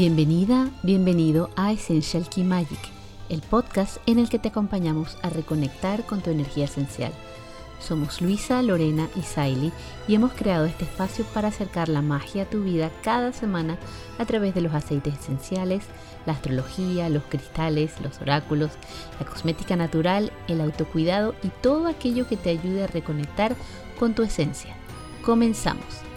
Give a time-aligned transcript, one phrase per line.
[0.00, 2.78] Bienvenida, bienvenido a Essential Key Magic,
[3.30, 7.10] el podcast en el que te acompañamos a reconectar con tu energía esencial.
[7.80, 9.72] Somos Luisa, Lorena y Saily
[10.06, 13.76] y hemos creado este espacio para acercar la magia a tu vida cada semana
[14.18, 15.82] a través de los aceites esenciales,
[16.26, 18.70] la astrología, los cristales, los oráculos,
[19.18, 23.56] la cosmética natural, el autocuidado y todo aquello que te ayude a reconectar
[23.98, 24.76] con tu esencia.
[25.24, 26.07] Comenzamos.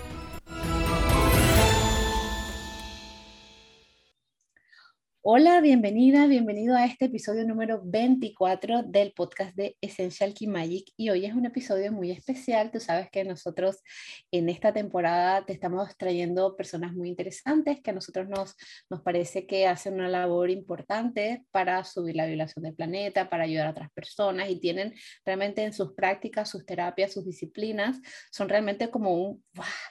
[5.23, 11.11] Hola, bienvenida, bienvenido a este episodio número 24 del podcast de Essential Key Magic y
[11.11, 12.71] hoy es un episodio muy especial.
[12.71, 13.83] Tú sabes que nosotros
[14.31, 18.55] en esta temporada te estamos trayendo personas muy interesantes que a nosotros nos,
[18.89, 23.67] nos parece que hacen una labor importante para subir la vibración del planeta, para ayudar
[23.67, 27.99] a otras personas y tienen realmente en sus prácticas, sus terapias, sus disciplinas,
[28.31, 29.43] son realmente como un,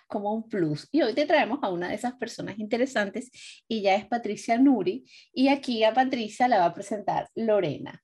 [0.08, 0.88] como un plus.
[0.90, 3.30] Y hoy te traemos a una de esas personas interesantes
[3.68, 8.02] y ya es Patricia Nuri y aquí a Patricia la va a presentar Lorena.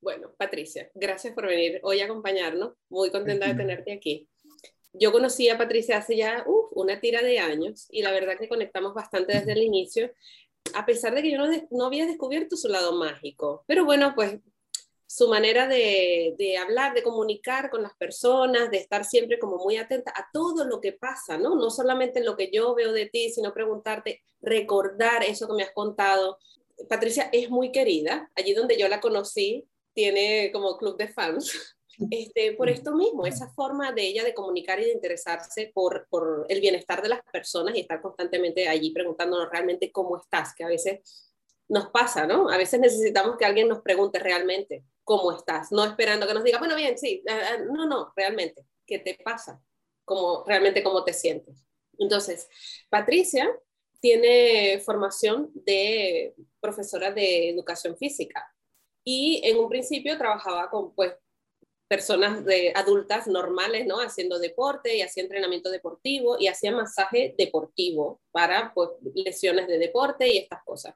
[0.00, 2.74] Bueno, Patricia, gracias por venir hoy a acompañarnos.
[2.88, 4.28] Muy contenta de tenerte aquí.
[4.92, 8.94] Yo conocí a Patricia hace ya una tira de años y la verdad que conectamos
[8.94, 10.12] bastante desde el inicio,
[10.74, 13.64] a pesar de que yo no, no había descubierto su lado mágico.
[13.66, 14.40] Pero bueno, pues
[15.14, 19.76] su manera de, de, hablar, de comunicar con las personas, de estar siempre como muy
[19.76, 21.54] atenta a todo lo que pasa, ¿no?
[21.54, 25.72] No solamente lo que yo veo de ti, sino preguntarte, recordar eso que me has
[25.72, 26.38] contado.
[26.88, 31.52] Patricia es muy querida, allí donde yo la conocí, tiene como club de fans.
[32.10, 36.46] Este, por esto mismo, esa forma de ella de comunicar y de interesarse por, por
[36.48, 40.68] el bienestar de las personas y estar constantemente allí preguntándonos realmente cómo estás, que a
[40.68, 41.32] veces
[41.68, 42.48] nos pasa, ¿no?
[42.48, 46.58] A veces necesitamos que alguien nos pregunte realmente cómo estás, no esperando que nos diga,
[46.58, 49.60] bueno, bien, sí, eh, eh, no, no, realmente, ¿qué te pasa?
[50.04, 51.66] Como, realmente cómo te sientes.
[51.98, 52.48] Entonces,
[52.88, 53.48] Patricia
[54.00, 58.52] tiene formación de profesora de educación física
[59.04, 61.14] y en un principio trabajaba con pues
[61.88, 64.00] personas de adultas normales, ¿no?
[64.00, 70.26] Haciendo deporte y hacía entrenamiento deportivo y hacía masaje deportivo para pues, lesiones de deporte
[70.26, 70.94] y estas cosas.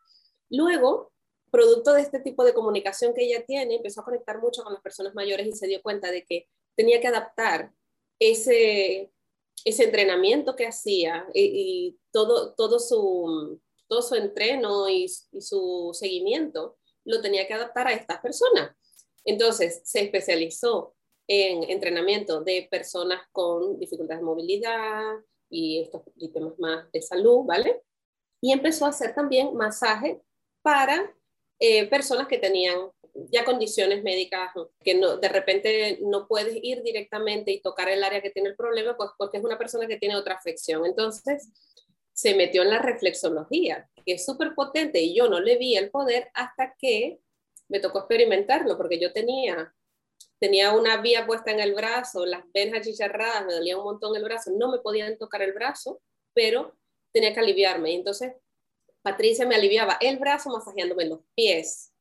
[0.49, 1.12] Luego
[1.51, 4.83] producto de este tipo de comunicación que ella tiene, empezó a conectar mucho con las
[4.83, 7.73] personas mayores y se dio cuenta de que tenía que adaptar
[8.19, 9.12] ese,
[9.65, 16.79] ese entrenamiento que hacía y, todo, todo, su, todo su entreno y, y, su seguimiento
[17.05, 18.75] lo tenía que adaptar a estas personas.
[19.25, 20.95] Entonces se especializó
[21.29, 25.17] en entrenamiento de personas con dificultades de movilidad
[25.51, 26.03] y estos
[26.33, 27.83] temas más de salud, ¿vale?
[28.41, 30.23] Y empezó a hacer también masaje
[30.62, 31.16] para
[31.59, 32.77] eh, personas que tenían
[33.31, 34.50] ya condiciones médicas
[34.81, 38.56] que no, de repente no puedes ir directamente y tocar el área que tiene el
[38.56, 40.84] problema, pues porque es una persona que tiene otra afección.
[40.84, 41.49] Entonces,
[42.12, 45.91] se metió en la reflexología, que es súper potente y yo no le vi el
[45.91, 47.19] poder hasta que
[47.69, 49.75] me tocó experimentarlo, porque yo tenía,
[50.38, 54.25] tenía una vía puesta en el brazo, las venas achicharradas, me dolía un montón el
[54.25, 56.00] brazo, no me podían tocar el brazo,
[56.33, 56.77] pero
[57.12, 57.93] tenía que aliviarme.
[57.93, 58.33] Y entonces
[59.06, 61.93] Patricia me aliviaba el brazo masajeándome los pies.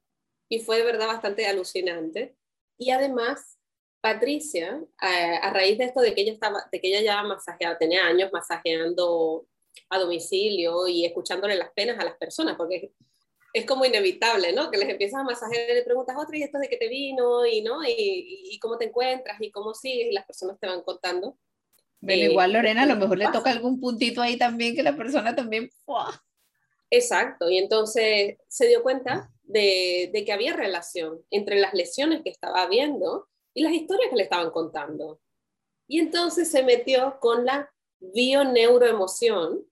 [0.49, 2.35] Y fue de verdad bastante alucinante.
[2.79, 3.59] Y además,
[4.01, 8.07] Patricia, a, raíz de esto de que ella estaba, de que ella ya masajeaba, tenía
[8.07, 9.45] años masajeando
[9.91, 12.91] a domicilio y escuchándole las penas a las personas, porque
[13.53, 14.71] es como inevitable, ¿no?
[14.71, 17.45] Que les empiezas a masajear y le preguntas otra, ¿y esto de qué te vino?
[17.45, 17.81] Y, ¿no?
[17.87, 21.37] Y, cómo te encuentras y cómo sigues, y las personas te van contando.
[22.01, 25.35] Pero igual, Lorena, a lo mejor le toca algún puntito ahí también que la persona
[25.35, 25.69] también
[26.89, 32.67] Exacto, y entonces se dio cuenta de, que había relación entre las lesiones que estaba
[32.67, 35.19] viendo y las historias que le estaban contando.
[35.87, 39.65] Y entonces se metió con la bioneuroemoción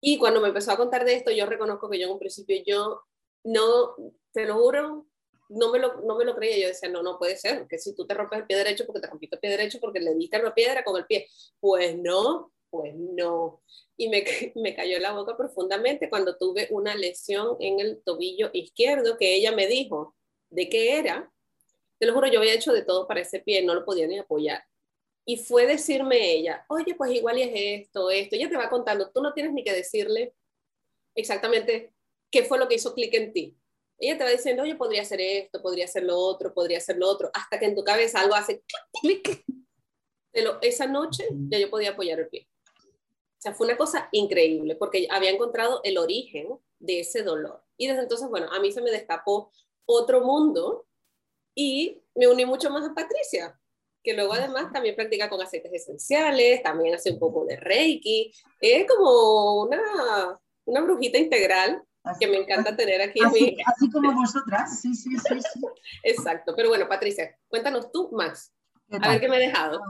[0.00, 2.60] y cuando me empezó a contar de esto, yo reconozco que yo en un principio
[2.66, 3.02] yo
[3.44, 3.94] no,
[4.32, 5.06] te lo juro,
[5.48, 6.58] no me lo, no me lo creía.
[6.58, 9.00] Yo decía, no, no puede ser, que si tú te rompes el pie derecho porque
[9.00, 11.28] te rompiste el pie derecho porque le diste una piedra con el pie.
[11.60, 13.60] Pues no, pues no.
[13.98, 14.08] Y
[14.56, 19.52] me, cayó la boca profundamente cuando tuve una lesión en el tobillo izquierdo que ella
[19.52, 20.16] me dijo
[20.48, 21.30] de qué era.
[21.98, 24.18] Te lo juro, yo había hecho de todo para ese pie, no lo podía ni
[24.18, 24.64] apoyar.
[25.26, 28.34] Y fue decirme ella, oye, pues igual es esto, esto.
[28.34, 30.34] Ella te va contando, tú no tienes ni que decirle
[31.14, 31.92] exactamente
[32.30, 33.56] qué fue lo que hizo clic en ti.
[33.98, 37.08] Ella te va diciendo, oye, podría ser esto, podría ser lo otro, podría ser lo
[37.08, 38.62] otro, hasta que en tu cabeza algo hace
[39.00, 39.44] clic.
[40.62, 42.48] Esa noche ya yo podía apoyar el pie.
[43.42, 47.60] O sea, fue una cosa increíble porque había encontrado el origen de ese dolor.
[47.76, 49.50] Y desde entonces, bueno, a mí se me destapó
[49.84, 50.86] otro mundo
[51.52, 53.58] y me uní mucho más a Patricia,
[54.00, 58.32] que luego además también practica con aceites esenciales, también hace un poco de Reiki.
[58.60, 61.82] Es como una, una brujita integral
[62.20, 63.24] que me encanta tener aquí.
[63.24, 65.60] Así, así como vosotras, sí, sí, sí, sí.
[66.04, 68.54] Exacto, pero bueno, Patricia, cuéntanos tú más.
[69.00, 69.80] A ver qué me he dejado.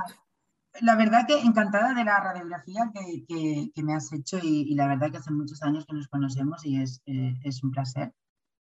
[0.81, 5.11] La verdad que encantada de la radiografía que, que, me has hecho y, la verdad
[5.11, 8.15] que hace muchos años que nos conocemos y es, eh, es un placer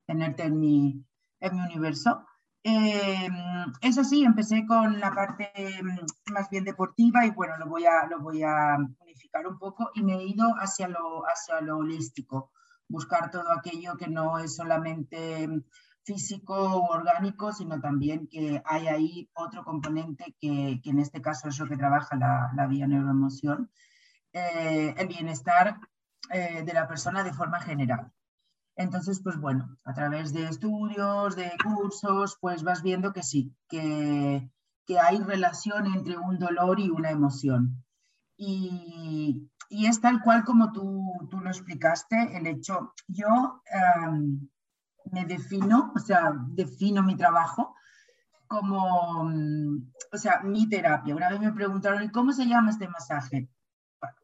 [0.07, 1.05] tenerte en mi,
[1.41, 2.25] en mi universo.
[2.63, 3.29] Eh,
[3.81, 5.51] eso sí, empecé con la parte
[5.83, 9.91] mm, más bien deportiva y bueno, lo voy a, lo voy a unificar un poco
[9.95, 12.53] y me he ido hacia lo, hacia lo holístico,
[12.89, 15.49] buscar todo aquello que no es solamente
[16.07, 21.49] físico o orgánico, sino también que hay ahí otro componente que, que en este caso
[21.49, 23.71] es lo que trabaja la, la vía neuroemoción,
[24.33, 25.81] eh, el bienestar
[26.31, 28.13] eh, de la persona de forma general.
[28.77, 34.51] Entonces, pues bueno, a través de estudios, de cursos, pues vas viendo que sí, que,
[35.01, 37.85] hay relación entre un dolor y una emoción.
[38.37, 44.49] Y, es tal cual como tú, lo explicaste, el hecho, yo em,
[45.25, 47.75] defino, o sea, defino mi trabajo
[48.47, 51.15] como, mm, o sea, mi terapia.
[51.17, 53.49] Una vez me preguntaron, ¿y cómo se llama este masaje?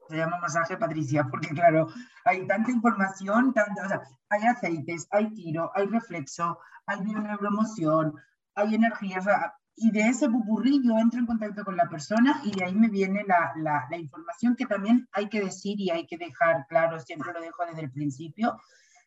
[0.09, 1.89] se llama masaje Patricia, porque claro,
[2.25, 8.15] hay tanta información, tanta, o sea, hay aceites, hay tiro, hay reflexo, hay bioneuromoción,
[8.55, 12.43] hay energía, o sea, y de ese pupurrí yo entro en contacto con la persona
[12.45, 16.07] y de ahí me viene la, la, información que también hay que decir y hay
[16.07, 18.59] que dejar claro, siempre lo dejo desde el principio,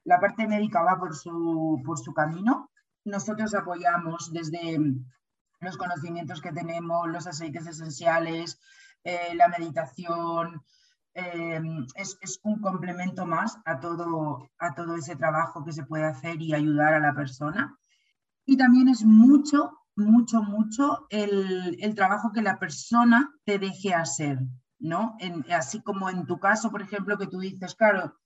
[0.06, 2.72] la parte médica va por su, por su camino,
[3.04, 4.80] nosotros apoyamos desde
[5.60, 8.60] los conocimientos que tenemos, los aceites esenciales,
[9.04, 10.64] eh, la meditación,
[11.14, 11.62] eh,
[11.96, 16.54] es, un complemento más a todo, a todo ese trabajo que se puede hacer y
[16.54, 17.78] ayudar a la persona.
[18.46, 24.40] Y también es mucho, mucho, mucho el, el trabajo que la persona te deje hacer,
[24.78, 25.18] ¿no?
[25.52, 28.20] así como en tu caso, por ejemplo, que tú dices, claro,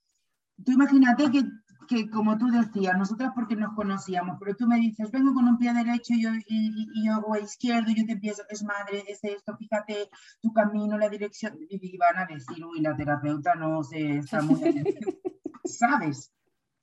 [0.66, 1.44] tú imagínate que
[1.90, 5.58] que como tú decías, nosotras porque nos conocíamos, pero tú me dices, vengo con un
[5.58, 9.24] pie derecho y yo, y, yo voy izquierdo y yo te empiezo, es madre, es
[9.24, 10.08] esto, fíjate
[10.40, 14.60] tu camino, la dirección, y van a decir, uy, la terapeuta no se está muy...
[15.66, 16.32] ¿Sabes?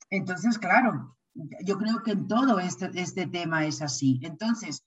[0.09, 1.15] Entonces, claro,
[1.63, 4.19] yo creo que en todo este, este tema es así.
[4.23, 4.85] Entonces,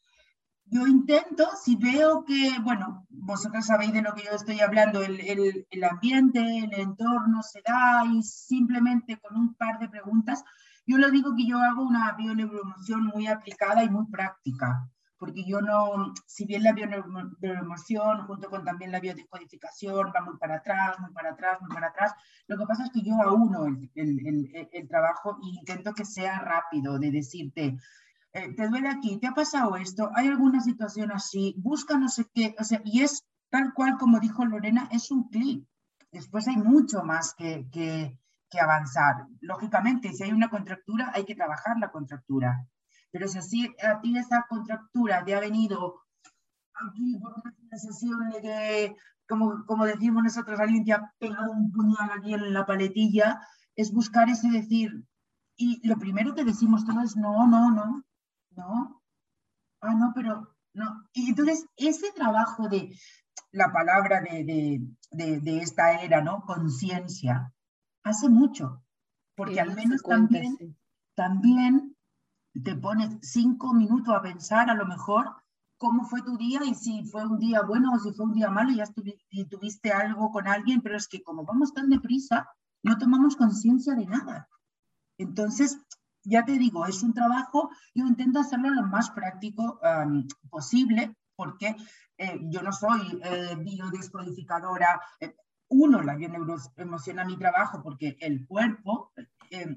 [0.71, 5.21] yo intento, si veo que, bueno, vosotros sabéis de lo que yo estoy hablando, el,
[5.69, 10.45] el, ambiente, el entorno se da y simplemente con un par de preguntas,
[10.87, 14.89] yo le digo que yo hago una bioneuroemoción muy aplicada y muy práctica,
[15.19, 20.57] porque yo no, si bien la bioneuroemoción junto con también la biodescodificación va muy para
[20.57, 22.15] atrás, muy para atrás, muy para atrás,
[22.47, 26.99] lo que pasa es que yo auno el, el trabajo e intento que sea rápido,
[27.01, 27.77] de decirte,
[28.33, 32.27] eh, te duele aquí, te ha pasado esto, hay alguna situación así, busca no sé
[32.33, 35.67] qué, o sea, y es tal cual como dijo Lorena, es un clic.
[36.13, 38.19] Después hay mucho más que, que,
[38.49, 39.27] que avanzar.
[39.41, 42.67] Lógicamente, si hay una contractura, hay que trabajar la contractura.
[43.13, 46.01] Pero si así a ti esa contractura te ha venido
[46.75, 48.97] aquí por una sensación de que,
[49.29, 53.41] como, como decimos nosotros, alguien te ha pegado un puñal aquí en la paletilla,
[53.77, 55.05] es buscar ese decir,
[55.57, 58.05] y lo primero que decimos todos es no, no, no,
[58.61, 59.03] ¿no?
[59.81, 61.09] Ah, no, pero no.
[61.13, 62.95] Y entonces ese trabajo de
[63.53, 64.81] la palabra de,
[65.63, 66.43] esta era, ¿no?
[66.43, 67.53] Conciencia,
[68.05, 68.83] hace mucho,
[69.35, 70.77] porque al menos también,
[71.15, 71.97] también
[72.65, 75.35] te pones cinco minutos a pensar a lo mejor
[75.79, 78.51] cómo fue tu día y si fue un día bueno o si fue un día
[78.51, 78.85] malo, ya
[79.31, 82.49] y tuviste algo con alguien, pero es que como vamos tan deprisa,
[82.83, 84.49] no tomamos conciencia de nada.
[85.19, 85.79] Entonces,
[86.25, 89.81] ya te digo, es un trabajo, yo intento hacerlo lo más práctico
[90.51, 91.75] posible, porque
[92.19, 95.01] eh, yo no soy eh, biodescodificadora.
[95.19, 95.35] Eh,
[95.71, 96.19] uno, la
[96.77, 99.11] emociona mi trabajo porque el cuerpo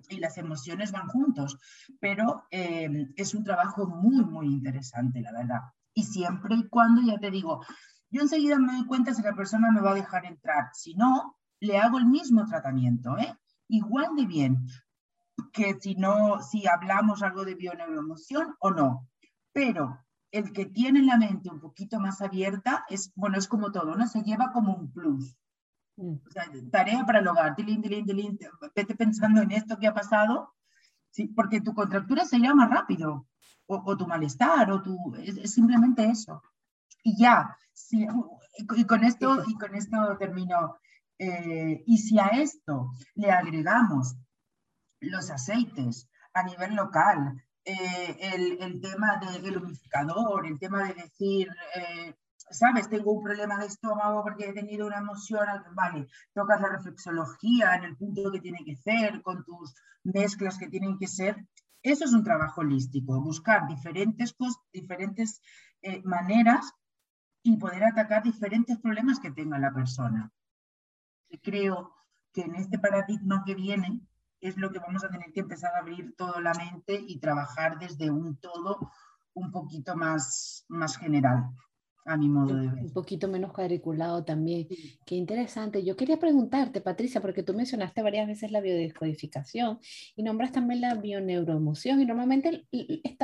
[0.10, 1.58] y las emociones van juntos,
[2.00, 5.62] pero es un trabajo muy, muy interesante, la verdad.
[5.94, 7.64] Y siempre y cuando, ya te digo,
[8.10, 10.70] yo enseguida me doy cuenta si la persona me va a dejar entrar.
[10.74, 13.16] Si no, le hago el mismo tratamiento,
[13.68, 14.68] igual de bien,
[15.52, 19.08] que si no, si hablamos algo de bioneuroemoción o no.
[19.52, 20.00] Pero
[20.32, 24.08] el que tiene la mente un poquito más abierta es, bueno, es como todo, ¿no?
[24.08, 25.38] Se lleva como un plus.
[25.96, 26.16] Mm.
[26.28, 28.40] O sea, tarea para el hogar, tilín, tilín, tilín,
[28.76, 30.54] vete pensando en esto que ha pasado,
[31.12, 31.28] ¿sí?
[31.28, 33.28] porque tu contractura se llama rápido,
[33.68, 36.42] o, tu malestar, o tu, es, simplemente eso.
[37.04, 38.08] Y ya, sí,
[38.58, 40.78] y, con esto, y con esto termino.
[41.20, 44.16] Eh, y si a esto le agregamos
[45.10, 48.18] los aceites a nivel local, eh,
[48.60, 52.90] el, tema del humidificador, el tema de decir, eh, ¿sabes?
[52.90, 57.86] Tengo un problema de estómago porque he tenido una emoción, vale, tocas la reflexología en
[57.86, 61.48] el punto que tiene que ser, con tus mezclas que tienen que ser.
[61.82, 64.36] Eso es un trabajo holístico, buscar diferentes,
[64.72, 65.42] diferentes
[65.82, 66.74] eh, maneras
[67.44, 70.32] y poder atacar diferentes problemas que tenga la persona.
[71.42, 71.94] Creo
[72.32, 74.02] que en este paradigma que viene
[74.44, 77.80] es lo que vamos a tener que empezar a abrir toda la mente y trabajar
[77.80, 78.92] desde un todo
[79.34, 81.50] un poquito más, más general
[82.06, 82.84] a mi modo de ver.
[82.84, 84.68] Un poquito menos cuadriculado también.
[85.06, 85.84] Qué interesante.
[85.84, 89.80] Yo quería preguntarte, Patricia, porque tú mencionaste varias veces la biodescodificación
[90.16, 92.68] y nombras también la bioneuroemoción y normalmente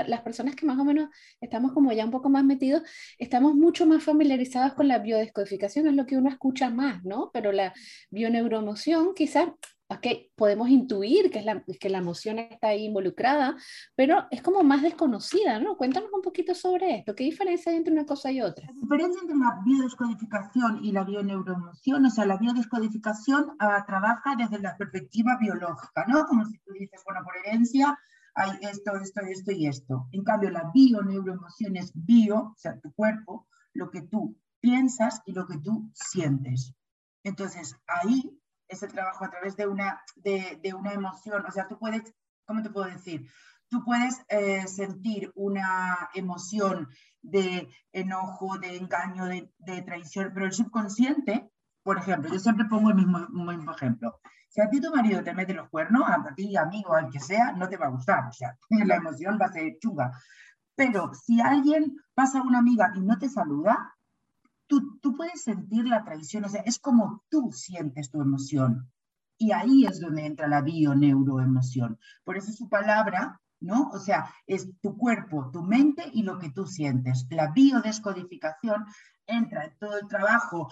[0.08, 1.10] las personas que más o menos
[1.42, 2.84] estamos como ya un poco más metidos,
[3.18, 7.32] estamos mucho más familiarizados con la biodescodificación, es lo que uno escucha más, ¿no?
[7.34, 7.74] Pero la
[8.10, 9.50] bioneuroemoción quizás
[9.90, 10.06] ok,
[10.36, 13.58] podemos intuir que, es la, que la emoción está ahí involucrada,
[13.96, 15.78] pero es como más desconocida, ¿no?
[15.78, 17.16] Cuéntanos un poquito sobre esto.
[17.16, 18.68] ¿Qué diferencia hay entre una cosa y otra?
[18.68, 24.60] La diferencia entre la biodescodificación y la bioneuroemoción, o sea, la biodescodificación uh, trabaja desde
[24.60, 26.24] la perspectiva biológica, ¿no?
[26.28, 27.98] Como si tú dices, bueno, por herencia
[28.36, 30.08] hay esto, esto, esto y esto.
[30.12, 35.34] En cambio, la bioneuroemoción es bio, o sea, tu cuerpo, lo que tú piensas y
[35.34, 36.76] lo que tú sientes.
[37.24, 38.39] Entonces, ahí
[38.70, 41.44] es el trabajo a través de una, de, una emoción.
[41.46, 42.14] O sea, tú puedes,
[42.46, 43.30] ¿cómo te puedo decir?
[43.68, 46.88] Tú puedes eh, sentir una emoción
[47.22, 51.52] de enojo, de engaño, de, de, traición, pero el subconsciente,
[51.84, 54.20] por ejemplo, yo siempre pongo el mismo, mismo ejemplo.
[54.50, 57.52] Si a ti tu marido te mete los cuernos, a ti, amigo, al que sea,
[57.52, 58.28] no te va a gustar.
[58.28, 60.12] O sea, la emoción va a ser chunga.
[60.76, 63.96] Pero si alguien pasa a una amiga y no te saluda,
[64.70, 68.90] tú, puedes sentir la traición, o sea, es como tú sientes tu emoción.
[69.38, 71.98] Y ahí es donde entra la bio-neuroemoción.
[72.24, 73.90] Por eso su palabra, ¿no?
[73.90, 77.26] O sea, es tu cuerpo, tu mente y lo que tú sientes.
[77.30, 78.86] La biodescodificación
[79.26, 80.70] entra en todo el trabajo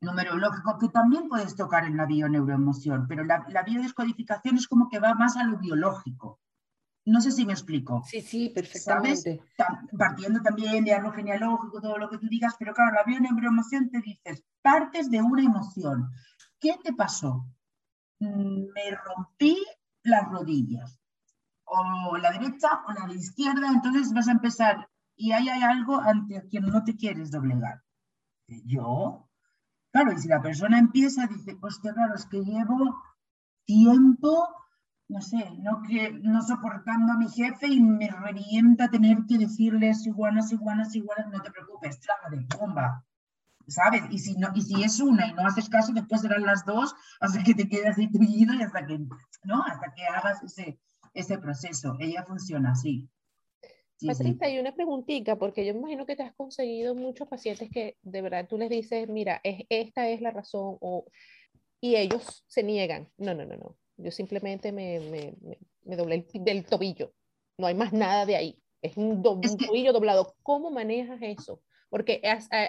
[0.00, 4.98] numerológico que también puedes tocar en la bio-neuroemoción, pero la, la biodescodificación es como que
[4.98, 6.40] va más a lo biológico.
[7.10, 8.04] No sé si me explico.
[8.06, 9.42] Sí, sí, perfectamente.
[9.98, 14.00] Partiendo también de algo genealógico, todo lo que tú digas, pero claro, la bioneuroemoción te
[14.00, 16.08] dices, partes de una emoción.
[16.60, 17.46] ¿Qué te pasó?
[18.20, 19.58] Mm, me rompí
[20.04, 21.00] las rodillas,
[21.64, 26.46] o la derecha o la izquierda, entonces vas a empezar, y ahí hay algo ante
[26.48, 27.82] quien no te quieres doblegar.
[28.46, 29.28] Yo,
[29.90, 33.02] claro, y si la persona empieza, dice, hostia, claro, es que llevo
[33.64, 34.59] tiempo
[35.10, 40.06] no sé, no, que, no soportando a mi jefe y me revienta tener que decirles
[40.06, 42.00] iguanas, iguanas, iguanas, no te preocupes,
[42.30, 43.04] de bomba,
[43.66, 44.02] ¿sabes?
[44.10, 46.94] Y si, no, y si es una y no haces caso, después serán las dos,
[47.20, 48.98] hasta que te quedas destruido y hasta que,
[49.44, 49.64] ¿no?
[49.64, 50.78] Hasta que hagas ese,
[51.12, 51.96] ese proceso.
[51.98, 53.08] Ella funciona así.
[54.06, 57.98] Patricia, hay una preguntita, porque yo me imagino que te has conseguido muchos pacientes que
[58.00, 61.04] de verdad tú les dices, mira, es, esta es la razón, o,
[61.80, 63.10] y ellos se niegan.
[63.18, 63.76] No, no, no, no.
[64.02, 65.34] Yo simplemente me, me,
[65.84, 67.12] me, doblé el, del tobillo.
[67.58, 68.62] No hay más nada de ahí.
[68.82, 70.34] Es un, tobillo doblado.
[70.42, 71.60] ¿Cómo manejas eso?
[71.90, 72.22] Porque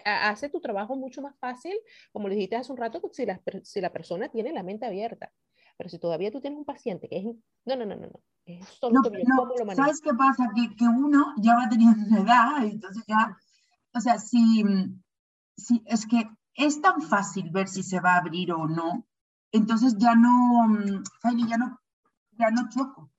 [0.03, 1.73] hace tu trabajo mucho más fácil,
[2.11, 5.31] como le dijiste hace un rato, si la, si la persona tiene la mente abierta.
[5.77, 7.23] Pero si todavía tú tienes un paciente que es...
[7.23, 8.07] No, no, no, no.
[8.07, 8.21] no.
[8.45, 9.25] Es solo no, tobillo.
[9.37, 9.75] ¿Cómo lo?
[9.75, 10.49] ¿Sabes qué pasa?
[10.55, 13.37] Que, que uno ya va teniendo una edad, entonces ya...
[13.93, 14.63] O sea, si,
[15.55, 16.23] si es que
[16.55, 19.05] es tan fácil ver si se va a abrir o no,
[19.51, 21.03] entonces ya no, mm,
[21.47, 21.79] ya no,
[22.31, 23.11] ya no choco,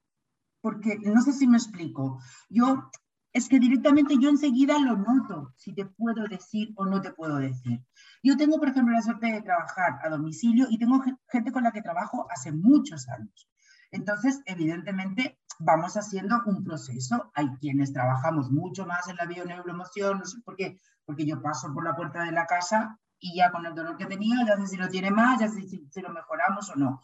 [0.61, 2.21] porque no sé si me explico.
[2.49, 2.91] Yo,
[3.33, 7.37] es que directamente yo enseguida lo noto, si te puedo decir o no te puedo
[7.37, 7.83] decir.
[8.23, 11.73] Yo tengo, por ejemplo, la suerte de trabajar a domicilio y tengo gente con la
[11.73, 13.49] que trabajo hace muchos años.
[13.91, 17.31] Entonces, evidentemente, vamos haciendo un proceso.
[17.35, 21.73] Hay quienes trabajamos mucho más en la bioneuroemoción, no sé por qué, porque yo paso
[21.73, 24.67] por la puerta de la casa y ya con el dolor que tenía, ya sé
[24.67, 27.00] si lo tiene más, ya sé si, lo mejoramos o no.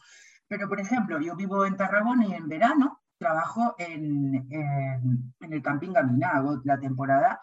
[0.49, 5.93] Pero, por ejemplo, yo vivo en Tarragona y en verano trabajo en, en, el Camping
[5.93, 7.41] Gamina, hago la temporada,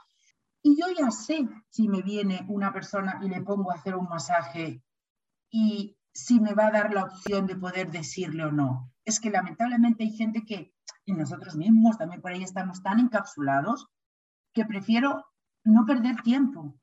[0.61, 4.07] y yo ya sé si me viene una persona y le pongo a hacer un
[4.07, 4.81] masaje
[5.49, 8.91] y si me va a dar la opción de poder decirle o no.
[9.03, 10.73] Es que lamentablemente hay gente que,
[11.05, 13.87] y nosotros mismos también por ahí estamos tan encapsulados,
[14.53, 15.25] que prefiero
[15.63, 16.79] no perder tiempo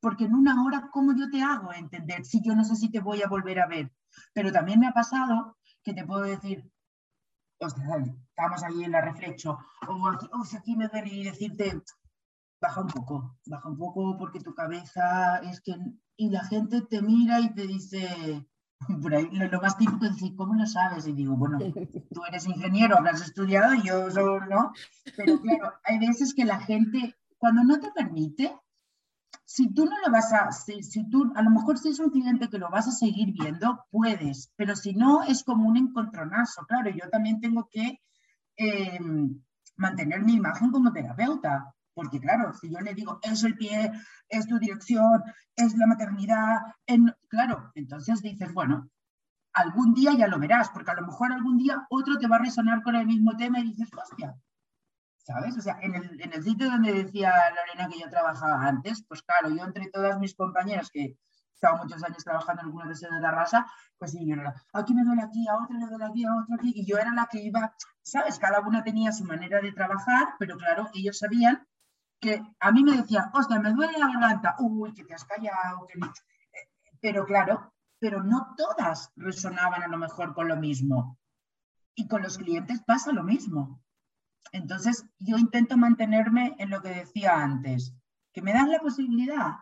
[0.00, 3.00] porque en una hora, ¿cómo yo te hago entender si yo no sé si te
[3.00, 3.92] voy a volver a ver?
[4.32, 6.70] Pero también me ha pasado que te puedo decir,
[7.58, 11.82] ostras, estamos ahí en la reflecho, o aquí, oh, si aquí me duele y decirte,
[12.60, 15.76] baja un poco, baja un poco porque tu cabeza es que...
[16.16, 18.46] Y la gente te mira y te dice,
[19.02, 21.06] por ahí, lo, más típico es decir, ¿cómo lo sabes?
[21.06, 21.58] Y digo, bueno,
[22.14, 24.72] tú eres ingeniero, habrás estudiado, yo solo no.
[25.16, 28.54] Pero claro, hay veces que la gente, cuando no te permite,
[29.52, 32.48] si tú no lo vas a, si, tú, a lo mejor si es un cliente
[32.48, 36.64] que lo vas a seguir viendo, puedes, pero si no, es como un encontronazo.
[36.66, 38.00] Claro, yo también tengo que
[38.54, 39.42] em,
[39.76, 43.90] mantener mi imagen como terapeuta, porque claro, si yo le digo, es el pie,
[44.28, 45.20] es tu dirección,
[45.56, 48.88] es la maternidad, en, claro, entonces dices, bueno,
[49.52, 52.44] algún día ya lo verás, porque a lo mejor algún día otro te va a
[52.44, 54.32] resonar con el mismo tema y dices, hostia,
[55.32, 55.56] ¿sabes?
[55.56, 59.64] O sea, en el, sitio donde decía Lorena que yo trabajaba antes, pues claro, yo
[59.64, 61.16] entre todas mis compañeras que
[61.54, 63.66] estaba muchos años trabajando en alguna versión de la raza,
[63.98, 66.56] pues sí, yo era, aquí me duele aquí, a otra le duele aquí, a otra
[66.56, 68.38] aquí, y yo era la que iba, ¿sabes?
[68.38, 71.64] Cada una tenía su manera de trabajar, pero claro, ellos sabían
[72.18, 75.86] que a mí me decían, hostia, me duele la garganta, uy, que te has callado,
[75.86, 76.00] que...
[77.00, 81.18] pero claro, pero no todas resonaban a lo mejor con lo mismo.
[81.94, 83.82] Y con los clientes pasa lo mismo.
[84.52, 87.94] Entonces, yo intento mantenerme en lo que decía antes,
[88.32, 89.52] que me dan la posibilidad,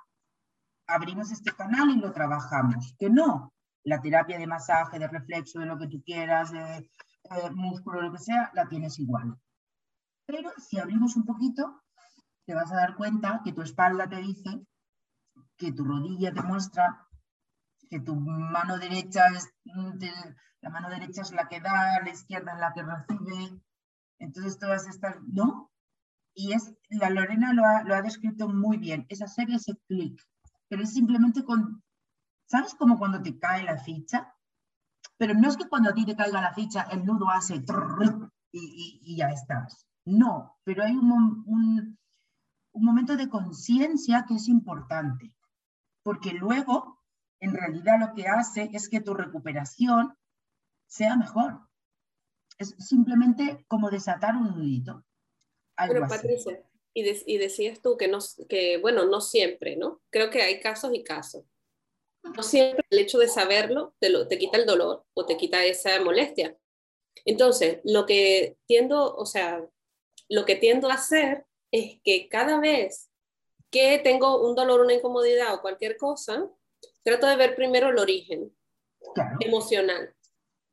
[0.87, 3.53] abrimos este canal y lo trabajamos, que no,
[3.85, 6.91] la terapia de masaje, de reflexo, de lo que tú quieras, de
[7.55, 9.37] músculo, lo que sea, la tienes igual.
[10.27, 11.83] Pero si abrimos un poquito,
[12.47, 14.67] te vas a dar cuenta que tu espalda te dice,
[15.57, 17.07] que tu rodilla te muestra,
[17.91, 19.51] que tu mano derecha es,
[20.61, 23.61] la mano derecha es la que da, la izquierda es la que recibe,
[24.19, 25.71] entonces todas estas, ¿no?
[26.35, 30.23] Y es, la Lorena lo ha, lo ha descrito muy bien, esa serie ese clic,
[30.69, 31.83] pero es simplemente con,
[32.47, 34.35] ¿sabes como cuando te cae la ficha?
[35.17, 37.65] Pero no es que cuando a ti te caiga la ficha el nudo hace
[38.53, 39.87] y, y, ya estás.
[40.05, 41.99] No, pero hay un, un,
[42.73, 45.35] un momento de conciencia que es importante,
[46.03, 47.03] porque luego,
[47.41, 50.17] en realidad lo que hace es que tu recuperación
[50.87, 51.68] sea mejor
[52.59, 55.05] es simplemente como desatar un nudito.
[55.77, 56.63] Pero Patricia,
[56.93, 60.03] y, y, decías tú que, no, que, bueno, no siempre, ¿no?
[60.11, 61.45] Creo que hay casos y casos.
[62.37, 65.65] No siempre el hecho de saberlo te, lo, te quita el dolor o te quita
[65.65, 66.59] esa molestia.
[67.25, 69.65] Entonces, lo que tiendo, o sea,
[70.29, 73.11] lo que tiendo a hacer es que cada vez
[73.71, 76.51] que tengo un dolor, una incomodidad o cualquier cosa,
[77.05, 78.55] trato de ver primero el origen
[79.41, 80.15] emocional,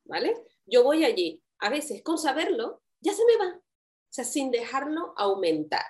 [0.04, 0.34] ¿vale?
[0.66, 3.62] Yo voy allí, a veces con saberlo, ya se me va, o
[4.08, 5.84] sea, sin dejarlo aumentar.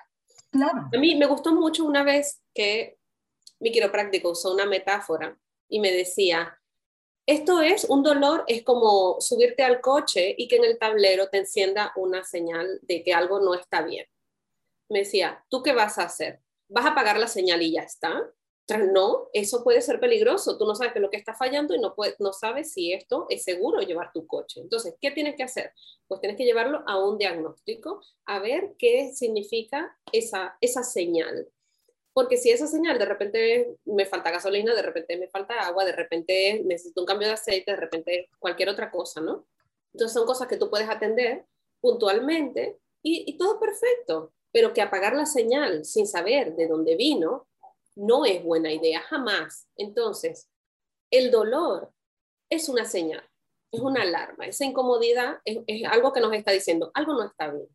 [0.51, 0.89] Claro.
[0.93, 2.99] A mí me gustó mucho una vez que
[3.59, 6.59] mi quiropráctico usó una metáfora y me decía,
[7.27, 11.39] esto es un dolor, es como subirte al coche y que en el tablero te
[11.39, 14.07] encienda una señal de que algo no está bien.
[14.89, 16.41] Me decía, ¿tú qué vas a hacer?
[16.69, 18.31] ¿Vas a apagar la señal y ya está?
[18.69, 20.59] No, eso puede ser peligroso.
[20.59, 23.27] Tú no sabes qué es lo que está fallando y no, no sabes si esto
[23.29, 24.61] es seguro llevar tu coche.
[24.61, 25.73] Entonces, ¿qué tienes que hacer?
[26.09, 31.49] Pues tienes que llevarlo a un diagnóstico, a ver qué significa esa, esa señal.
[32.13, 35.93] Porque si esa señal de repente me falta gasolina, de repente me falta agua, de
[35.93, 39.47] repente necesito un cambio de aceite, de repente cualquier otra cosa, ¿no?
[39.93, 41.45] Entonces son cosas que tú puedes atender
[41.81, 47.47] puntualmente y todo perfecto, pero que apagar la señal sin saber de dónde vino,
[47.97, 49.67] no es buena idea, jamás.
[49.77, 50.49] Entonces,
[51.11, 51.93] el dolor
[52.51, 53.25] es una señal,
[53.73, 57.69] es una alarma, esa incomodidad es, algo que nos está diciendo, algo no está bien.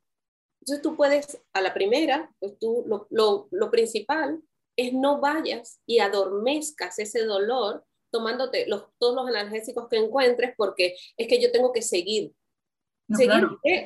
[0.61, 4.41] Entonces tú puedes, a la primera, pues tú, lo, principal
[4.77, 10.95] es no vayas y adormezcas ese dolor tomándote los, todos los analgésicos que encuentres porque
[11.17, 12.33] es que yo tengo que seguir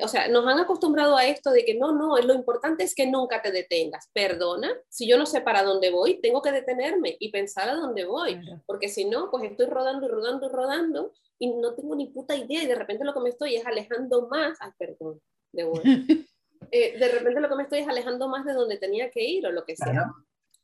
[0.02, 3.06] o sea, nos han acostumbrado a esto de que no, no, lo importante es que
[3.06, 4.10] nunca te detengas.
[4.12, 8.04] Perdona, si yo no sé para dónde voy, tengo que detenerme y pensar a dónde
[8.04, 12.06] voy, porque si no, pues estoy rodando y rodando y rodando y no tengo ni
[12.06, 15.20] puta idea y de repente lo que me estoy es alejando más, ay, perdón,
[15.52, 15.62] de
[16.70, 19.46] eh, de repente lo que me estoy es alejando más de donde tenía que ir
[19.46, 20.10] o lo que sea.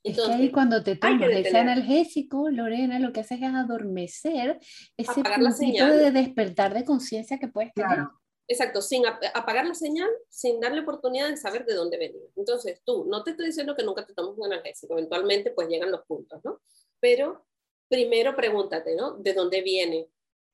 [0.04, 4.58] Entonces, es que ahí cuando te tomas ese analgésico, Lorena, lo que haces es adormecer
[4.96, 7.94] ese puntito de despertar de conciencia que puedes tener.
[7.94, 8.21] Claro.
[8.52, 12.28] Exacto, sin apagar la señal, sin darle oportunidad de saber de dónde venía.
[12.36, 15.90] Entonces, tú, no te estoy diciendo que nunca te tomes un analgésico, eventualmente pues llegan
[15.90, 16.60] los puntos, ¿no?
[17.00, 17.46] Pero
[17.88, 19.12] primero pregúntate, ¿no?
[19.16, 20.10] ¿De dónde viene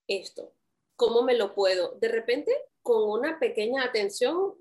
[0.07, 0.55] esto?
[0.95, 1.97] ¿Cómo me lo puedo?
[2.01, 4.55] De repente, con una pequeña atención,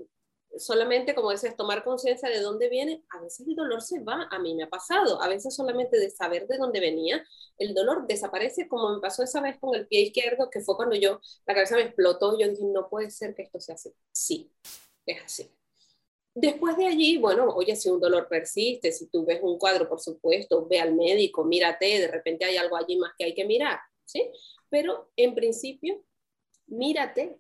[0.60, 4.40] solamente, como decías, tomar conciencia de dónde viene, a veces el dolor se va, a
[4.40, 7.24] mí me ha pasado, a veces solamente de saber de dónde venía,
[7.58, 10.96] el dolor desaparece, como me pasó esa vez con el pie izquierdo, que fue cuando
[10.96, 13.94] yo, la cabeza me explotó, yo dije, no puede ser que esto sea así.
[14.12, 14.52] Sí,
[15.06, 15.52] es así.
[16.34, 20.00] Después de allí, bueno, oye, si un dolor persiste, si tú ves un cuadro, por
[20.00, 23.80] supuesto, ve al médico, mírate, de repente hay algo allí más que hay que mirar,
[24.06, 24.30] ¿sí?
[24.70, 26.04] Pero en principio,
[26.68, 27.40] mírate,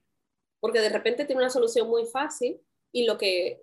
[0.60, 2.60] porque de repente tiene una solución muy fácil
[2.98, 3.62] y lo que,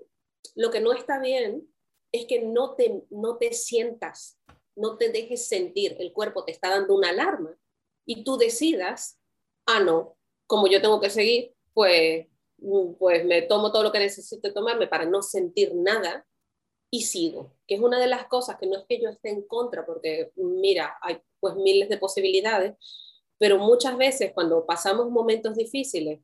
[0.55, 1.69] lo que no está bien
[2.13, 4.39] es que no te, no te sientas
[4.77, 7.57] no te dejes sentir, el cuerpo te está dando una alarma
[8.07, 9.19] y tú decidas,
[9.67, 10.17] ah, no,
[10.47, 12.27] como yo tengo que seguir, pues,
[12.99, 16.27] pues me tomo todo lo que necesito tomarme para no sentir nada
[16.91, 19.47] y sigo, que es una de las cosas que no es que yo esté en
[19.47, 22.75] contra, porque mira, hay pues miles de posibilidades,
[23.39, 26.21] pero muchas veces cuando pasamos momentos difíciles,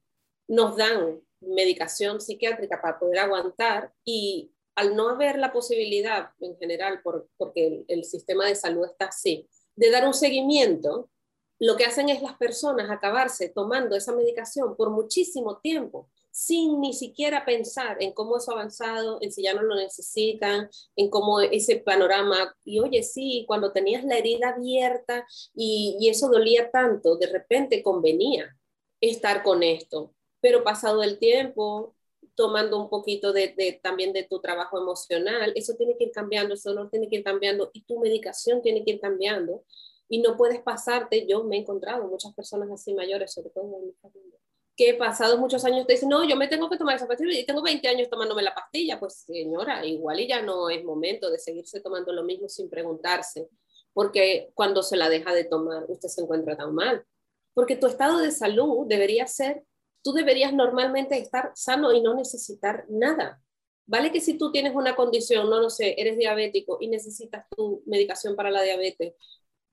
[0.49, 7.03] nos dan medicación psiquiátrica para poder aguantar y al no haber la posibilidad en general,
[7.37, 11.11] porque el, sistema de salud está así, de dar un seguimiento,
[11.59, 16.95] lo que hacen es las personas acabarse tomando esa medicación por muchísimo tiempo, sin ni
[16.95, 21.41] siquiera pensar en cómo eso ha avanzado, en si ya no lo necesitan, en cómo
[21.41, 27.17] ese panorama, y oye, sí, cuando tenías la herida abierta y, y eso dolía tanto,
[27.17, 28.57] de repente convenía
[29.01, 31.95] estar con esto, pero pasado el tiempo,
[32.35, 36.73] tomando un poquito de, también de tu trabajo emocional, eso tiene que ir cambiando, eso
[36.73, 39.65] no tiene que ir cambiando y tu medicación tiene que ir cambiando.
[40.09, 43.87] Y no puedes pasarte, yo me he encontrado muchas personas así mayores, sobre todo en
[43.87, 44.39] mi familia,
[44.75, 47.45] que pasado muchos años te dicen, no, yo me tengo que tomar esa pastilla y
[47.45, 51.39] tengo 20 años tomándome la pastilla, pues señora, igual y ya no es momento de
[51.39, 53.49] seguirse tomando lo mismo sin preguntarse,
[53.93, 57.05] porque cuando se la deja de tomar usted se encuentra tan mal,
[57.53, 59.63] porque tu estado de salud debería ser
[60.03, 63.43] tú deberías normalmente estar sano y no necesitar nada.
[63.87, 67.83] Vale que si tú tienes una condición, no lo sé, eres diabético y necesitas tu
[67.87, 69.15] medicación para la diabetes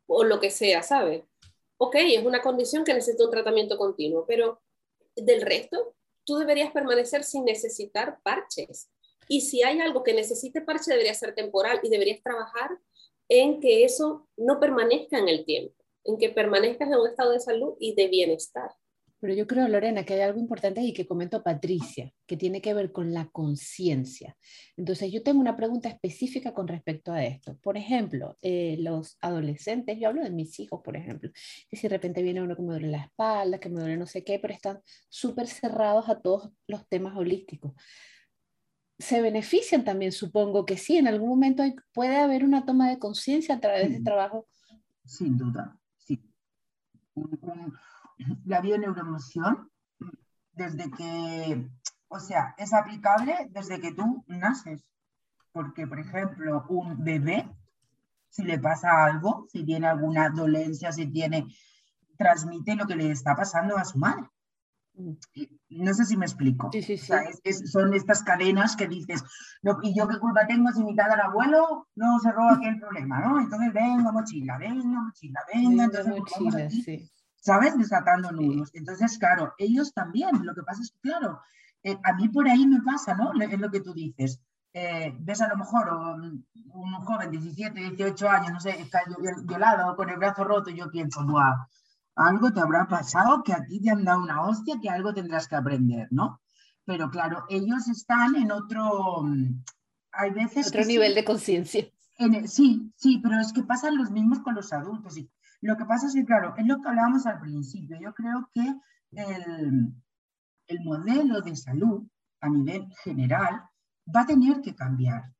[0.07, 1.23] o lo que sea, ¿sabes?
[1.77, 4.61] Ok, es una condición que necesita un tratamiento continuo, pero
[5.15, 8.89] del resto, tú deberías permanecer sin necesitar parches.
[9.27, 12.79] Y si hay algo que necesite parche, debería ser temporal y deberías trabajar
[13.29, 17.39] en que eso no permanezca en el tiempo, en que permanezcas en un estado de
[17.39, 18.71] salud y de bienestar.
[19.19, 22.75] Pero yo creo, Lorena, que hay algo importante y que comentó Patricia, que tiene que
[22.75, 24.37] ver con la conciencia.
[24.75, 27.57] Entonces, yo tengo una pregunta específica con respecto a esto.
[27.57, 31.31] Por ejemplo, eh, los adolescentes, yo hablo de mis hijos, por ejemplo,
[31.67, 34.05] que si de repente viene uno que me duele la espalda, que me duele no
[34.05, 37.73] sé qué, pero están súper cerrados a todos los temas holísticos.
[38.99, 43.55] Se benefician también, supongo que sí, en algún momento puede haber una toma de conciencia
[43.55, 44.47] a través de trabajo.
[45.05, 46.21] Sin duda, sí
[48.45, 49.69] la bioneuroemoción
[50.53, 51.69] desde que,
[52.07, 54.83] o sea, es aplicable desde que tú naces.
[55.51, 57.49] Porque, por ejemplo, un bebé,
[58.29, 61.47] si le pasa algo, si tiene alguna dolencia, si tiene,
[62.17, 64.27] transmite lo que le está pasando a su madre.
[64.95, 65.13] Mm.
[65.69, 66.71] No sé si me explico.
[67.71, 69.23] son estas cadenas que dices,
[69.83, 73.19] ¿y yo qué culpa tengo si mi al abuelo no se roba aquel problema?
[73.19, 73.39] ¿no?
[73.39, 75.83] Entonces, venga, mochila, venga, mochila, venga.
[75.85, 77.11] entonces, mochila, sí.
[77.41, 77.77] ¿Sabes?
[77.77, 78.69] Desatando nudos.
[78.73, 80.45] Entonces, claro, ellos también.
[80.45, 81.41] Lo que pasa es que, claro,
[81.83, 83.31] eh, a mí por ahí me pasa, ¿no?
[83.41, 84.41] Es lo que tú dices.
[84.73, 86.45] Eh, ves a lo mejor un,
[87.03, 88.87] joven de 17, 18 años, no sé,
[89.43, 91.55] violado o con el brazo roto, y yo pienso, ¡guau!
[92.15, 95.47] Algo te habrá pasado, que a ti te han dado una hostia, que algo tendrás
[95.47, 96.41] que aprender, ¿no?
[96.85, 99.25] Pero claro, ellos están en otro.
[100.11, 100.67] Hay veces.
[100.67, 101.85] Otro nivel de conciencia.
[102.45, 105.17] Sí, sí, pero es que pasan los mismos con los adultos.
[105.17, 105.29] Y
[105.61, 107.97] lo que pasa es que, claro, es lo que hablábamos al principio.
[107.99, 108.75] Yo creo que
[109.11, 109.93] el,
[110.67, 112.07] el modelo de salud
[112.41, 113.63] a nivel general
[114.15, 115.33] va a tener que cambiar.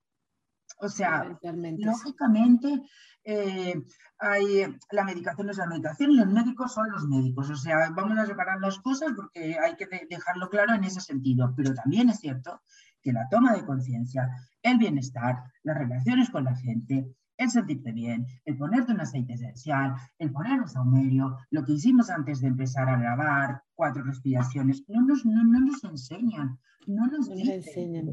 [0.80, 1.38] O sea,
[1.78, 2.84] lógicamente,
[3.24, 3.82] eh,
[4.20, 7.50] hay, la medicación es la medicación y los médicos son los médicos.
[7.50, 11.54] O sea, vamos a separar las cosas porque hay que dejarlo claro en ese sentido.
[11.56, 12.62] Pero también es cierto
[13.02, 14.30] que la toma de conciencia,
[14.62, 19.96] el bienestar, las relaciones con la gente, el sentirte bien, el ponerte un aceite esencial,
[20.18, 25.02] el poner un saumerio, lo que hicimos antes de empezar a grabar, cuatro respiraciones, no
[25.02, 28.08] nos, no, nos enseñan, no nos enseñan.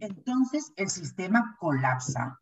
[0.00, 2.38] Entonces el sistema colapsa.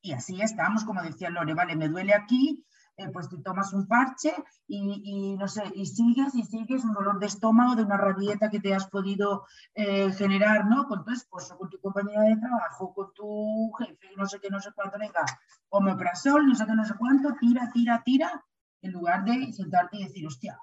[0.00, 2.64] Y así estamos, como decía Lore, vale, me duele aquí,
[2.96, 4.34] eh, pues te tomas un parche
[4.66, 8.60] y, no sé, y sigues y sigues un dolor de estómago de una rabieta que
[8.60, 10.86] te has podido eh, generar, ¿no?
[10.86, 14.60] Con tu esposo, con tu compañera de trabajo, con tu jefe, no sé qué, no
[14.60, 15.24] sé cuánto, venga,
[15.68, 18.44] omeprazol, no sé qué, no sé cuánto, tira, tira, tira,
[18.80, 20.58] en lugar de sentarte y decir, hostia,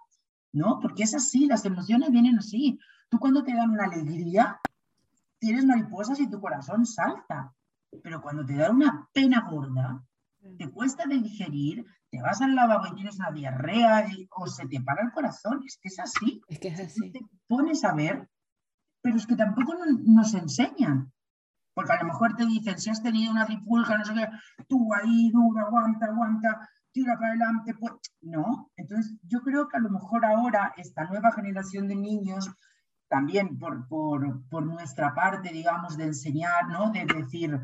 [0.54, 0.80] ¿no?
[0.80, 2.80] Porque es así, las emociones vienen así.
[3.10, 4.60] Tú cuando te dan una alegría,
[5.38, 7.54] tienes mariposas y tu corazón salta.
[8.02, 10.04] Pero cuando te dan una pena gorda,
[10.58, 14.82] te cuesta de digerir, te vas al lavabo y tienes una diarrea o se te
[14.82, 15.62] para el corazón.
[15.66, 16.42] Es que es así.
[16.48, 17.12] Es que es así.
[17.12, 18.30] Te pones a ver,
[19.02, 19.76] pero es que tampoco
[20.06, 21.12] nos enseñan.
[21.74, 24.28] Porque a lo mejor te dicen, si has tenido una ripulga, no sé qué,
[24.68, 27.74] tú ahí dura, aguanta, aguanta, tira para adelante.
[27.74, 27.94] Pues...
[28.22, 32.50] No, entonces yo creo que a lo mejor ahora esta nueva generación de niños,
[33.10, 36.92] también por, por, por nuestra parte, digamos, de enseñar, ¿no?
[36.92, 37.60] De decir,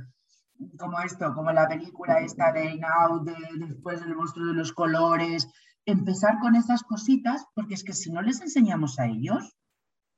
[0.77, 5.47] como esto, como la película esta de Now, de, después del monstruo de los colores,
[5.85, 9.55] empezar con esas cositas, porque es que si no les enseñamos a ellos,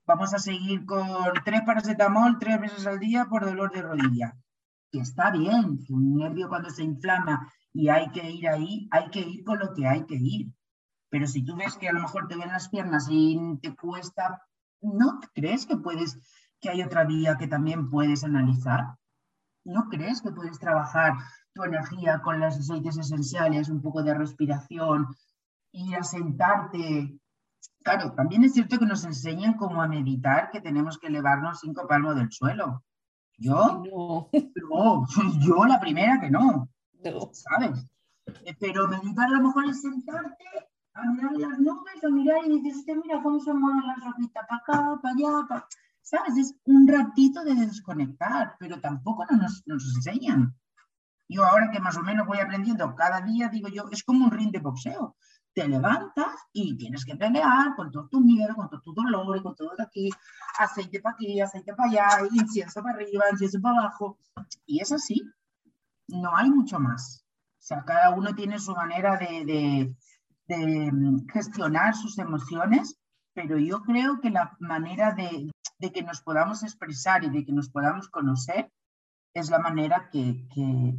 [0.06, 4.36] vamos a seguir con tres paracetamol tres veces al día por dolor de rodilla.
[4.91, 9.21] Que está bien, un nervio cuando se inflama y hay que ir ahí, hay que
[9.21, 10.51] ir con lo que hay que ir.
[11.10, 14.41] Pero si tú ves que a lo mejor te ven las piernas y te cuesta,
[14.82, 16.19] ¿no crees que puedes,
[16.60, 18.95] que hay otra vía que también puedes analizar?
[19.63, 21.13] ¿No crees que puedes trabajar
[21.54, 25.08] tu energía con los aceites esenciales, un poco de respiración,
[25.71, 27.19] ir a sentarte?
[27.84, 31.88] Claro, también es cierto que nos enseñan cómo a meditar, que tenemos que elevarnos cinco
[31.88, 32.84] palmos del suelo.
[33.38, 34.30] Yo, no.
[35.39, 36.69] yo la primera que no,
[37.32, 37.88] ¿sabes?
[38.45, 40.45] Eh, pero meditar a lo mejor es sentarte
[40.93, 44.62] a mirar las nubes, a mirar y dices, mira cómo se mueven las rojitas para
[44.62, 45.67] acá, para allá, para...
[46.01, 46.37] ¿sabes?
[46.37, 50.55] Es un ratito de desconectar, pero tampoco nos, nos enseñan.
[51.27, 54.31] Yo ahora que más o menos voy aprendiendo cada día, digo yo, es como un
[54.31, 55.15] ring de boxeo.
[55.53, 59.55] Te levantas y tienes que pelear con todo tu miedo, con todo tu dolor, con
[59.55, 60.09] todo aquí,
[60.59, 64.17] aceite para aquí, aceite para allá, incienso para arriba, incienso para abajo.
[64.65, 65.21] Y es así,
[66.07, 67.25] no hay mucho más.
[67.59, 69.95] O sea, cada uno tiene su manera de, de,
[70.47, 72.97] de mm, gestionar sus emociones,
[73.33, 77.51] pero yo creo que la manera de, de que nos podamos expresar y de que
[77.51, 78.71] nos podamos conocer
[79.33, 80.45] es la manera que,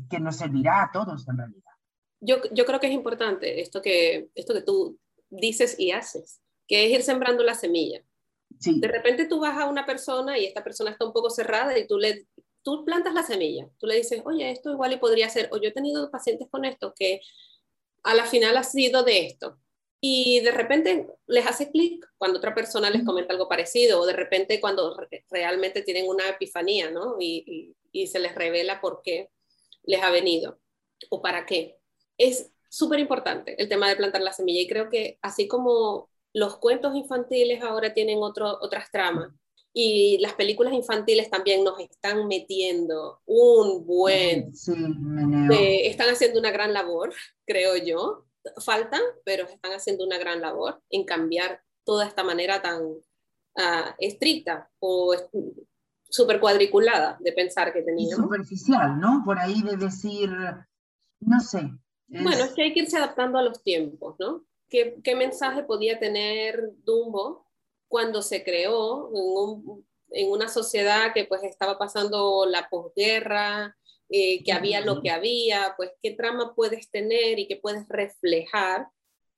[0.09, 1.73] que, nos servirá a todos en realidad.
[2.21, 6.87] Yo, yo, creo que es importante esto que, esto que tú dices y haces, que
[6.87, 8.03] es ir sembrando la semilla.
[8.59, 8.81] Sí.
[8.81, 11.87] De repente tú vas a una persona y esta persona está un poco cerrada y
[11.87, 12.27] tú le
[12.63, 15.69] tú plantas la semilla, tú le dices, oye, esto igual y podría ser, o yo
[15.69, 17.21] he tenido pacientes con esto que
[18.05, 19.59] a la final ha sido de esto,
[20.05, 24.13] y de repente les hace clic cuando otra persona les comenta algo parecido o de
[24.13, 24.97] repente cuando
[25.31, 27.19] realmente tienen una epifanía, ¿no?
[27.21, 29.31] Y, y, se les revela por qué
[29.85, 30.59] les ha venido
[31.09, 31.79] o para qué.
[32.19, 36.57] Es súper importante el tema de plantar la semilla y creo que así como los
[36.57, 39.33] cuentos infantiles ahora tienen otro, otras tramas
[39.73, 44.53] y las películas infantiles también nos están metiendo un buen...
[44.53, 44.73] Sí,
[45.53, 47.15] eh, están haciendo una gran labor,
[47.47, 48.27] creo yo,
[48.65, 54.71] faltan, pero están haciendo una gran labor en cambiar toda esta manera tan uh, estricta
[54.79, 55.15] o
[56.09, 58.25] súper cuadriculada de pensar que teníamos.
[58.25, 59.23] superficial, ¿no?
[59.25, 60.31] Por ahí de decir,
[61.21, 61.71] no sé.
[62.09, 64.45] Bueno, es que hay que irse adaptando a los tiempos, ¿no?
[64.69, 67.47] ¿Qué, qué mensaje podía tener Dumbo
[67.89, 73.77] cuando se creó en, un, en una sociedad que pues estaba pasando la posguerra,
[74.15, 78.87] eh, que había lo que había, pues qué trama puedes tener y qué puedes reflejar,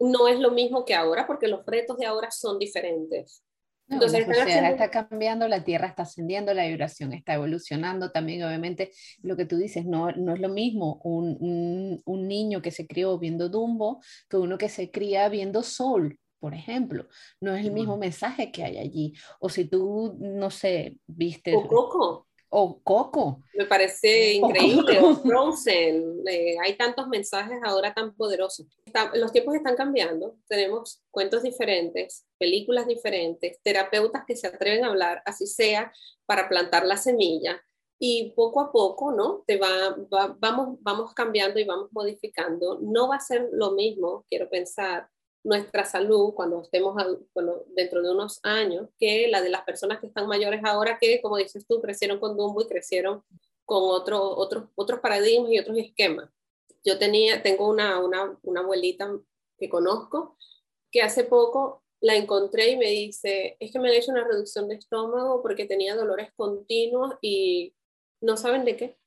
[0.00, 3.44] no es lo mismo que ahora, porque los retos de ahora son diferentes.
[3.88, 8.90] Entonces, la sociedad está cambiando, la Tierra está ascendiendo, la vibración está evolucionando también, obviamente,
[9.22, 12.88] lo que tú dices, no, no es lo mismo un, un, un niño que se
[12.88, 17.06] crió viendo Dumbo que uno que se cría viendo Soul, por ejemplo.
[17.40, 19.12] No es el mismo mensaje que hay allí.
[19.38, 21.54] O si tú, no sé, viste...
[21.54, 23.42] O Coco o Coco.
[23.54, 26.22] Me parece increíble, o Frozen.
[26.28, 28.66] Eh, hay tantos mensajes ahora tan poderosos.
[29.14, 35.20] los tiempos están cambiando, tenemos cuentos diferentes, películas diferentes, terapeutas que se atreven a hablar,
[35.26, 35.92] así sea,
[36.26, 37.60] para plantar la semilla.
[37.98, 39.42] Y poco a poco, ¿no?
[39.46, 39.96] Te va,
[40.38, 42.78] vamos, vamos cambiando y vamos modificando.
[42.80, 45.08] No va a ser lo mismo, quiero pensar,
[45.44, 46.96] nuestra salud cuando estemos
[47.76, 51.36] dentro de unos años que la de las personas que están mayores ahora que, como
[51.36, 53.22] dices tú, crecieron con Dumbo y crecieron
[53.66, 56.30] con otro, otros, otros paradigmas y otros esquemas.
[56.82, 59.10] Yo tenía, tengo una, una, una abuelita
[59.58, 60.36] que conozco
[60.90, 64.68] que hace poco la encontré y me dice, es que me han hecho una reducción
[64.68, 67.74] de estómago porque tenía dolores continuos y
[68.20, 68.98] no saben de qué.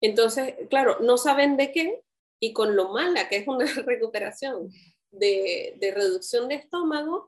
[0.00, 2.02] Entonces, claro, no saben de qué
[2.40, 4.70] y con lo mala que es una recuperación
[5.10, 7.26] de, reducción de estómago,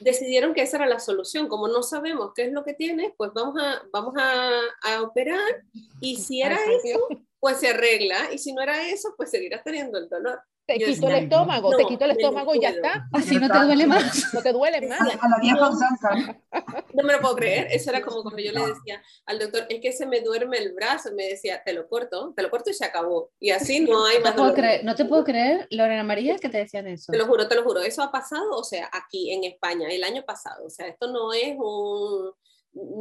[0.00, 1.48] decidieron que esa era la solución.
[1.48, 4.50] Como no sabemos qué es lo que tiene, pues vamos a, vamos a,
[4.82, 5.64] a operar
[6.00, 7.08] y si era eso,
[7.42, 11.08] pues se arregla y si no era eso, pues seguirás teniendo el dolor te quito
[11.08, 13.08] el estómago, te quito el estómago y ya está.
[13.12, 14.32] Así no te duele más.
[14.32, 15.00] No te duele más.
[15.00, 15.70] A la vieja
[16.94, 17.68] No me lo puedo creer.
[17.70, 20.72] Eso era como cuando yo le decía al doctor, es que se me duerme el
[20.72, 21.10] brazo.
[21.14, 23.30] Me decía, te lo corto, te lo corto y se acabó.
[23.40, 24.36] Y así no hay más.
[24.36, 27.10] No, puedo creer, no te puedo creer, Lorena María, que te decían eso.
[27.10, 27.80] Te lo juro, te lo juro.
[27.80, 30.64] Eso ha pasado, o sea, aquí en España, el año pasado.
[30.66, 32.32] O sea, esto no es un,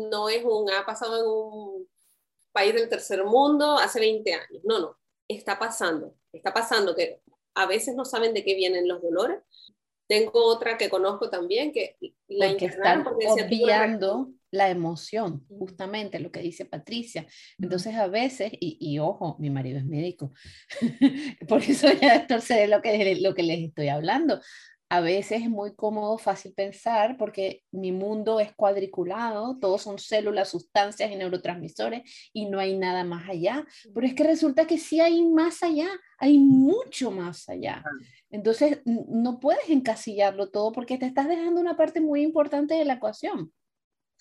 [0.10, 1.90] no es un, ha pasado en un
[2.52, 4.62] país del tercer mundo hace 20 años.
[4.64, 4.98] No, no.
[5.28, 6.16] Está pasando.
[6.32, 7.22] Está pasando que
[7.56, 9.40] a veces no saben de qué vienen los dolores.
[10.08, 11.96] Tengo otra que conozco también que
[12.28, 17.26] la porque están obviando la emoción, justamente lo que dice Patricia.
[17.58, 20.34] Entonces a veces, y, ojo, mi marido es médico,
[21.48, 24.42] por eso ya doctor sé lo que, lo que les estoy hablando.
[24.91, 30.49] A veces es muy cómodo, fácil pensar, porque mi mundo es cuadriculado, todos son células,
[30.49, 33.65] sustancias y neurotransmisores, y no hay nada más allá.
[33.93, 37.86] Pero es que resulta que sí hay más allá, hay mucho más allá.
[38.30, 42.95] Entonces, no puedes encasillarlo todo porque te estás dejando una parte muy importante de la
[42.95, 43.54] ecuación.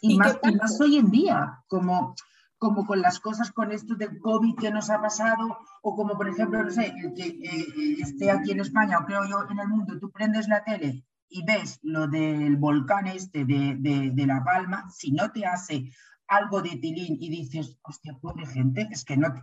[0.01, 2.15] Y, más, más hoy en día, como,
[2.61, 6.29] como con las cosas con esto del COVID que nos ha pasado, o como por
[6.29, 9.67] ejemplo, no sé, el que eh, esté aquí en España, o creo yo en el
[9.67, 14.45] mundo, tú prendes la tele y ves lo del volcán este de, de, de La
[14.45, 15.91] Palma, si no te hace
[16.29, 19.35] algo de tilín y dices, hostia, pobre gente, es que no,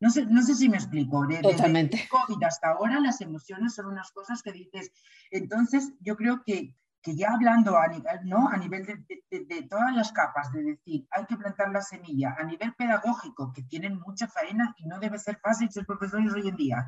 [0.00, 1.24] no, sé, no sé si me explico.
[1.42, 2.08] Totalmente.
[2.10, 4.90] COVID hasta ahora las emociones son unas cosas que dices.
[5.30, 8.48] Entonces, yo creo que que ya hablando a nivel, ¿no?
[8.48, 12.74] a nivel de, todas las capas, de decir, hay que plantar la semilla, a nivel
[12.74, 16.86] pedagógico, que tienen mucha faena y no debe ser fácil ser profesores hoy en día,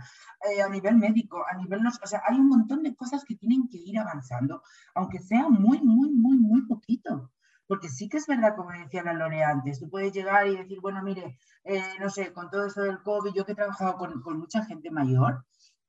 [0.50, 3.68] eh, a nivel médico, a nivel, o sea, hay un montón de cosas que tienen
[3.68, 4.62] que ir avanzando,
[4.94, 7.30] aunque sea muy, muy, muy, muy poquito.
[7.68, 10.78] Porque sí que es verdad, como decía la Lore antes, tú puedes llegar y decir,
[10.80, 14.64] bueno, mire, eh, no sé, con todo esto del COVID, yo he trabajado con mucha
[14.64, 15.44] gente mayor,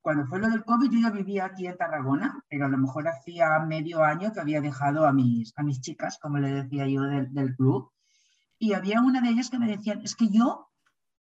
[0.08, 3.10] cuando fue lo del COVID, yo ya vivía aquí en Tarragona, pero a lo mejor
[3.10, 7.02] hacía medio año que había dejado a mis, a mis chicas, como le decía yo,
[7.02, 7.92] del, del club.
[8.58, 10.70] Y había una de ellas que me decían, es que yo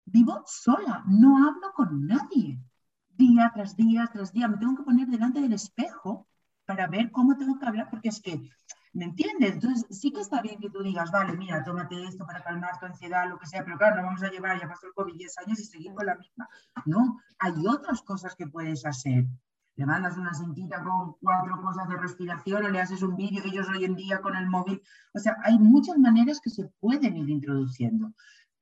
[0.05, 2.61] vivo sola, no hablo con nadie.
[3.09, 6.29] Día tras día tras día, me tengo que poner delante del espejo
[6.67, 8.51] para ver cómo tengo que hablar, porque es que
[8.95, 9.55] ¿Me entiendes?
[9.55, 12.87] Entonces sí que está bien que tú digas, vale, mira, tómate esto para calmar tu
[12.87, 15.39] ansiedad, lo que sea, pero claro, no vamos a llevar, ya pasó el COVID 10
[15.39, 16.49] años y seguir con la misma.
[16.87, 19.27] No, hay otras cosas que puedes hacer.
[19.75, 23.69] Le mandas una cintita con cuatro cosas de respiración o le haces un vídeo, ellos
[23.69, 24.81] hoy en día con el móvil.
[25.13, 28.13] O sea, hay muchas maneras que se pueden ir introduciendo,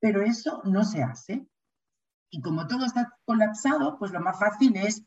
[0.01, 1.47] pero eso no se hace.
[2.31, 5.05] Y como todo está colapsado, pues lo más fácil es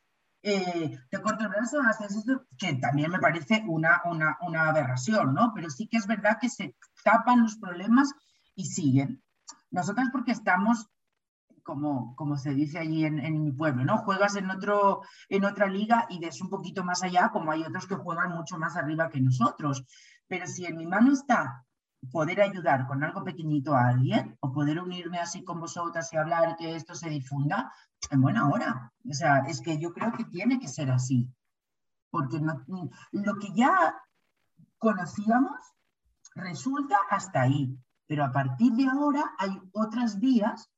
[0.48, 5.34] eh, te corto el brazo, haces esto, que también me parece una, una, una, aberración,
[5.34, 5.52] ¿no?
[5.56, 8.14] Pero sí que es verdad que se tapan los problemas
[8.54, 9.24] y siguen.
[9.72, 10.88] Nosotras porque estamos,
[11.64, 13.98] como, como se dice allí en, en, mi pueblo, ¿no?
[13.98, 17.88] Juegas en, otro, en otra liga y ves un poquito más allá, como hay otros
[17.88, 19.84] que juegan mucho más arriba que nosotros.
[20.28, 21.66] Pero si en mi mano está
[22.12, 26.56] poder ayudar con algo pequeñito a alguien o poder unirme así con vosotras y hablar
[26.56, 27.72] que esto se difunda,
[28.12, 28.92] en buena hora.
[29.10, 31.28] O sea, es que yo creo que tiene que ser así.
[32.10, 33.96] Porque lo que ya
[34.78, 35.60] conocíamos
[36.36, 37.78] resulta hasta ahí.
[38.08, 40.70] Pero a partir de ahora hay otras vías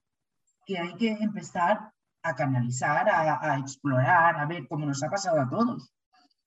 [0.66, 1.92] que hay que empezar
[2.24, 5.92] a canalizar, a, a explorar, a ver cómo nos ha pasado a todos.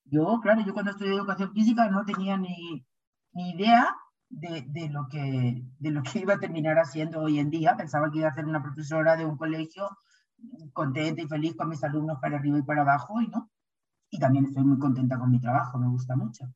[0.04, 2.84] Yo, claro, yo cuando estudié educación física no tenía ni,
[3.32, 3.96] ni idea
[4.30, 7.76] de, lo que, de lo que iba a terminar haciendo hoy en día.
[7.76, 9.88] Pensaba que iba a ser una profesora de un colegio
[10.72, 13.50] contenta y feliz con mis alumnos para arriba y para abajo y no.
[14.10, 16.46] Y también estoy muy contenta con mi trabajo, me gusta mucho.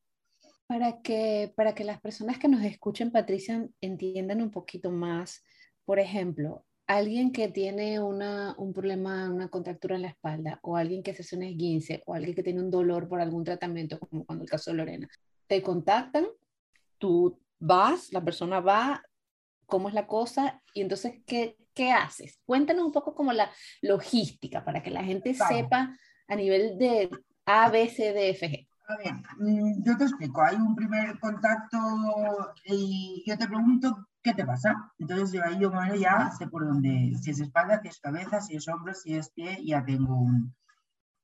[0.66, 5.44] Para que, para que las personas que nos escuchen, Patricia, entiendan un poquito más,
[5.84, 11.02] por ejemplo, alguien que tiene una, un problema, una contractura en la espalda, o alguien
[11.02, 14.24] que se hace un esguince, o alguien que tiene un dolor por algún tratamiento, como
[14.24, 15.08] cuando el caso de Lorena,
[15.46, 16.24] te contactan,
[16.98, 19.02] tú vas, la persona va,
[19.66, 22.38] cómo es la cosa y entonces, ¿qué, qué haces?
[22.44, 23.50] Cuéntanos un poco como la
[23.82, 25.96] logística para que la gente sepa
[26.28, 27.10] a nivel de
[27.46, 28.68] A, B, C, D, F, G.
[28.86, 31.78] A ver, mm, yo te explico, hay un primer contacto
[32.66, 34.92] y yo te pregunto qué te pasa.
[34.98, 38.40] Entonces yo ahí yo bueno, ya sé por dónde, si es espalda, si es cabeza,
[38.40, 40.54] si es hombro, si es pie, ya tengo un...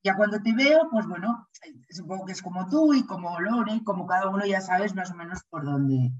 [0.02, 1.46] Ya cuando te veo, pues bueno,
[1.90, 5.14] supongo que es como tú y como Lore, como cada uno ya sabes más o
[5.14, 6.10] menos por dónde,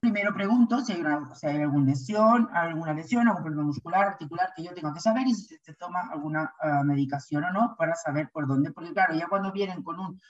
[0.00, 4.94] Primero pregunto si hay, alguna lesión, alguna lesión, algún problema muscular, articular que yo tengo
[4.94, 8.70] que saber y si se toma alguna ah, medicación o no para saber por dónde.
[8.70, 10.20] Porque claro, ya cuando vienen con un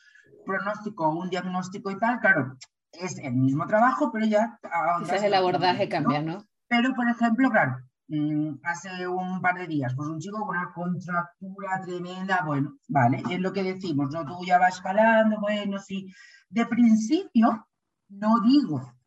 [0.46, 2.56] pronóstico o un diagnóstico y tal, claro,
[2.92, 4.58] es el mismo trabajo, pero ya...
[5.00, 6.46] Quizás el abordaje cambia, ¿no?
[6.66, 7.76] Pero, por ejemplo, claro,
[8.08, 13.22] mm, hace un par de días, pues un chico con una contractura tremenda, bueno, vale,
[13.30, 14.24] es lo que decimos, ¿no?
[14.24, 16.10] Tú ya vas escalando, bueno, sí.
[16.48, 17.68] De principio,
[18.08, 18.97] no digo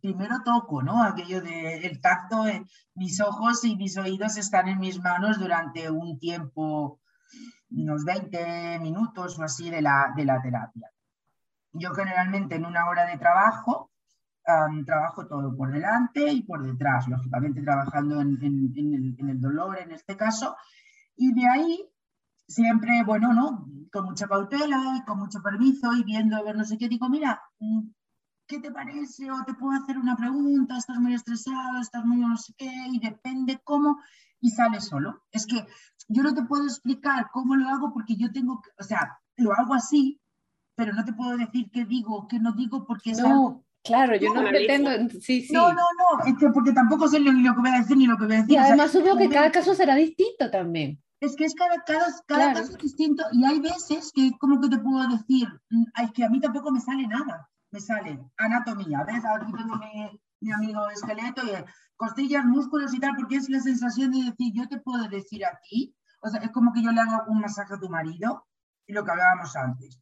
[0.00, 1.02] primero toco, ¿no?
[1.02, 2.44] Aquello de el tacto,
[2.94, 7.00] mis ojos y mis oídos están en mis manos durante un tiempo,
[7.70, 10.90] unos 20 minutos o así de la, de la terapia.
[11.72, 13.90] Yo generalmente en una hora de trabajo
[14.84, 19.92] trabajo todo por delante y por detrás, lógicamente trabajando en, el, en, el, dolor en
[19.92, 20.56] este caso,
[21.16, 21.88] y de ahí
[22.46, 23.66] siempre, bueno, ¿no?
[23.92, 27.08] Con mucha cautela y con mucho permiso y viendo a ver no sé qué, digo,
[27.08, 27.40] mira,
[28.50, 29.30] ¿qué te parece?
[29.30, 32.98] O te puedo hacer una pregunta, estás muy estresado, estás muy no sé qué, y
[32.98, 34.00] depende cómo,
[34.40, 35.22] y sale solo.
[35.30, 35.64] Es que
[36.08, 39.74] yo no te puedo explicar cómo lo hago porque yo tengo, o sea, lo hago
[39.74, 40.20] así,
[40.74, 44.34] pero no te puedo decir qué digo, qué no digo, porque es no, Claro, yo
[44.34, 44.90] no, pretendo,
[45.20, 45.52] sí, sí.
[45.52, 48.18] No, no, no, es que porque tampoco sé lo, que voy a decir ni lo
[48.18, 48.52] que voy a decir.
[48.52, 51.00] Y además supongo que cada caso será distinto también.
[51.20, 54.68] Es que es cada, cada, cada caso es distinto y hay veces que, como que
[54.68, 59.04] te puedo decir, mm, es que a mí tampoco me sale nada me sale anatomía,
[59.04, 59.24] ¿ves?
[59.24, 61.50] Aquí tengo mi, mi amigo esqueleto y
[61.96, 65.94] costillas, músculos y tal, porque es la sensación de decir, yo te puedo decir aquí,
[66.22, 68.46] o sea, es como que yo le hago un masaje a tu marido
[68.86, 70.00] y lo que hablábamos antes.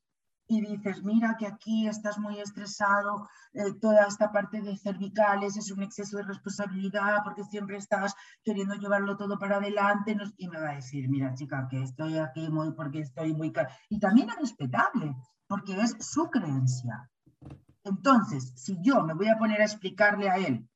[0.50, 5.70] Y dices, mira que aquí estás muy estresado, eh, toda esta parte de cervicales es
[5.70, 10.16] un exceso de responsabilidad porque siempre estás queriendo llevarlo todo para adelante.
[10.38, 13.52] Y me va a decir, mira chica, que estoy aquí muy porque estoy muy...
[13.90, 15.14] Y también es respetable,
[15.46, 17.10] porque es su creencia.
[17.88, 20.68] Entonces, si yo me voy a poner a explicarle a él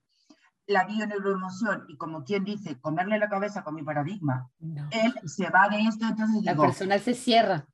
[0.66, 4.50] la bioneuroemoción y como quien dice, comerle la cabeza con mi paradigma,
[4.90, 7.66] él se va de esto, entonces La persona se cierra.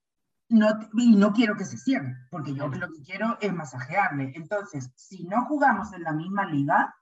[0.51, 4.33] No, y no quiero que se cierre, porque yo lo que quiero es masajearle.
[4.35, 6.95] Entonces, si no jugamos en la misma liga,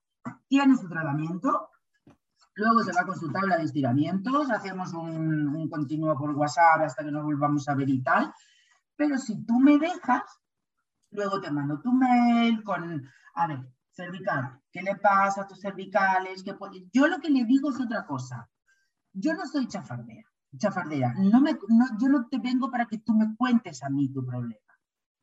[0.48, 1.70] tiene su tratamiento,
[2.54, 7.04] luego se va con su tabla de estiramientos, hacemos un, un continuo por WhatsApp hasta
[7.04, 8.32] que nos volvamos a ver y tal,
[8.96, 10.22] pero si tú me dejas,
[11.16, 13.02] Luego te mando tu mail con,
[13.34, 16.44] a ver, cervical, ¿qué le pasa a tus cervicales?
[16.92, 18.46] Yo lo que le digo es otra cosa.
[19.14, 21.14] Yo no soy chafardera, chafardera.
[21.16, 21.52] No me,
[21.98, 24.60] yo no te vengo para que tú me cuentes a mí tu problema.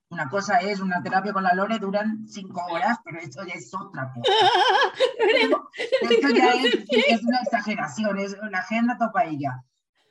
[0.10, 3.72] Una cosa es una terapia con la Lore, duran cinco horas, pero esto ya es
[3.74, 4.32] otra cosa.
[6.10, 9.64] esto ya es, es, una exageración, es una agenda topa ella.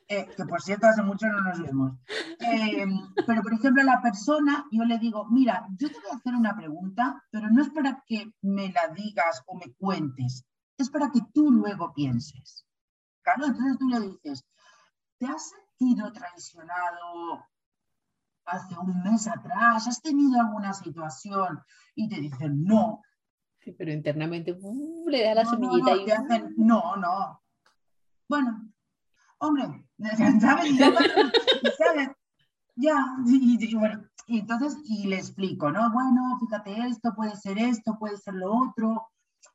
[0.07, 1.93] Eh, que por cierto hace mucho no nos vemos.
[2.39, 2.85] Eh,
[3.25, 6.35] pero por ejemplo, a la persona yo le digo, mira, yo te voy a hacer
[6.35, 10.45] una pregunta, pero no es para que me la digas o me cuentes,
[10.77, 12.65] es para que tú luego pienses.
[13.21, 14.45] Claro, entonces tú le dices,
[15.17, 17.45] ¿te has sentido traicionado
[18.45, 19.87] hace un mes atrás?
[19.87, 21.61] ¿Has tenido alguna situación?
[21.95, 23.01] Y te dicen, no.
[23.59, 26.05] Sí, pero internamente uh, le da la semillita y...
[26.57, 27.41] no, no.
[28.27, 28.72] Bueno,
[29.43, 29.85] hombre,
[30.17, 30.79] ¿sabes?
[31.77, 32.09] ¿sabes?
[32.75, 35.91] Ya, y, bueno, y entonces, y le explico, ¿no?
[35.91, 39.09] Bueno, fíjate esto, puede ser esto, puede ser lo otro.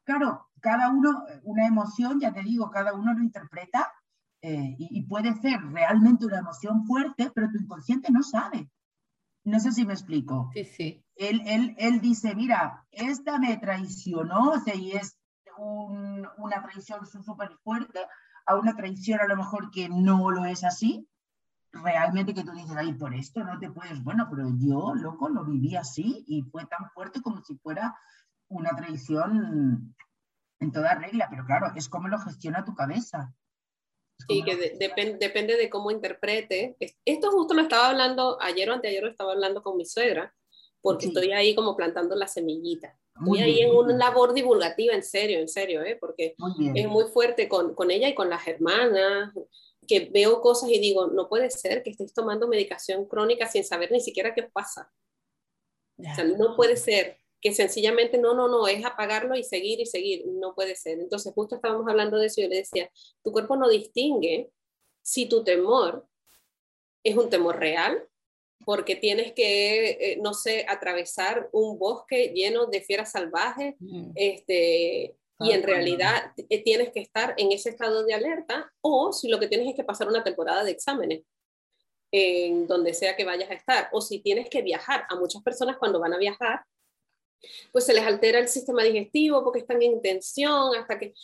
[0.04, 3.92] Claro, cada uno, una emoción, ya te digo, cada uno lo interpreta
[4.40, 8.70] eh, y, puede ser realmente una emoción fuerte, pero tu inconsciente no sabe.
[9.44, 10.50] No sé si me explico.
[10.54, 11.04] Sí, sí.
[11.16, 15.18] Él, él, él dice, mira, esta me traicionó, o sea, y es
[15.56, 18.00] una traición súper fuerte,
[18.48, 21.06] a una traición a lo mejor que no lo es así,
[21.70, 25.44] realmente que tú dices, ay, por esto no te puedes, bueno, pero yo, loco, lo
[25.44, 27.94] viví así y fue tan fuerte como si fuera
[28.48, 29.94] una traición
[30.60, 33.34] en toda regla, pero claro, es como lo gestiona tu cabeza.
[34.26, 36.76] Sí, que depende de cómo interprete.
[37.04, 40.34] Esto justo lo estaba hablando, ayer o anteayer lo estaba hablando con mi suegra,
[40.80, 42.98] porque estoy ahí como plantando la semillita.
[43.20, 45.96] Muy ahí en una labor divulgativa, en serio, en serio, ¿eh?
[45.98, 46.34] porque
[46.74, 49.32] es muy fuerte con, con, ella y con las hermanas,
[49.86, 53.90] que veo cosas y digo, no puede ser que estéis tomando medicación crónica sin saber
[53.90, 54.92] ni siquiera qué pasa.
[55.98, 59.86] O sea, no puede ser que sencillamente no, no, no, es apagarlo y seguir y
[59.86, 60.98] seguir, no puede ser.
[60.98, 62.90] Entonces, justo estábamos hablando de eso y yo le decía,
[63.22, 64.50] tu cuerpo no distingue
[65.02, 66.06] si tu temor
[67.02, 68.06] es un temor real
[68.64, 74.10] porque tienes que, eh, no sé, atravesar un bosque lleno de fieras salvajes, mm.
[74.14, 79.28] este, y en realidad eh, tienes que estar en ese estado de alerta, o si
[79.28, 81.22] lo que tienes es que pasar una temporada de exámenes,
[82.10, 85.04] en donde sea que vayas a estar, o si tienes que viajar.
[85.08, 86.64] A muchas personas cuando van a viajar,
[87.72, 91.14] pues se les altera el sistema digestivo porque están en tensión, hasta que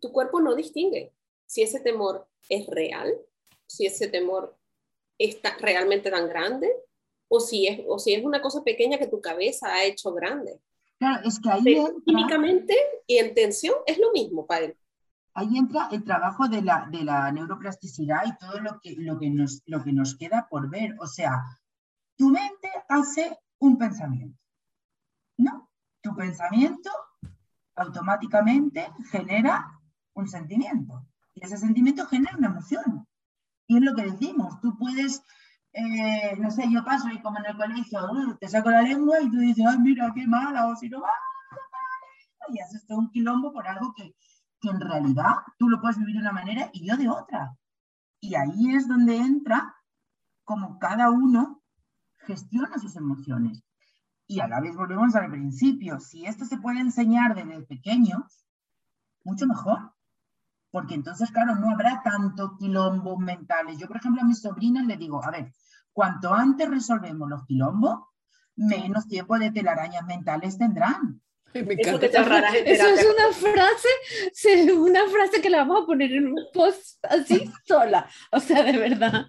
[0.00, 1.12] tu cuerpo no distingue
[1.46, 3.18] si ese temor es real,
[3.66, 4.57] si ese temor
[5.18, 6.72] está realmente tan grande
[7.28, 10.60] o si es, o si es una cosa pequeña que tu cabeza ha hecho grande.
[10.98, 11.62] Claro, es que ahí
[12.04, 12.74] Químicamente
[13.06, 14.76] y en tensión es lo mismo él.
[15.34, 19.30] Ahí entra el trabajo de la, de la neuroplasticidad y todo lo que, lo, que
[19.30, 20.96] nos, lo que nos queda por ver.
[20.98, 21.44] O sea,
[22.16, 24.40] tu mente hace un pensamiento,
[25.36, 25.70] ¿no?
[26.00, 26.90] Tu pensamiento
[27.76, 29.78] automáticamente genera
[30.14, 33.06] un sentimiento y ese sentimiento genera una emoción.
[33.68, 35.22] Y es lo que decimos, tú puedes,
[35.72, 39.30] eh, no sé, yo paso y como en el colegio, te saco la lengua y
[39.30, 43.52] tú dices, ay, mira, qué mala, o si no, ¡ah, y haces todo un quilombo
[43.52, 44.14] por algo que,
[44.60, 47.56] que en realidad tú lo puedes vivir de una manera y yo de otra.
[48.20, 49.74] Y ahí es donde entra
[50.44, 51.62] como cada uno
[52.20, 53.62] gestiona sus emociones.
[54.26, 58.44] Y a la vez volvemos al principio, si esto se puede enseñar desde pequeños,
[59.24, 59.92] mucho mejor.
[60.70, 63.78] Porque entonces, claro, no habrá tanto quilombo mentales.
[63.78, 65.52] Yo, por ejemplo, a mis sobrinas le digo, a ver,
[65.92, 68.00] cuanto antes resolvemos los quilombos,
[68.56, 71.22] menos tiempo de telarañas mentales tendrán.
[71.54, 71.98] Eso,
[72.86, 78.06] es una frase, una frase que la vamos a poner en un post así sola.
[78.30, 79.26] O sea, de verdad.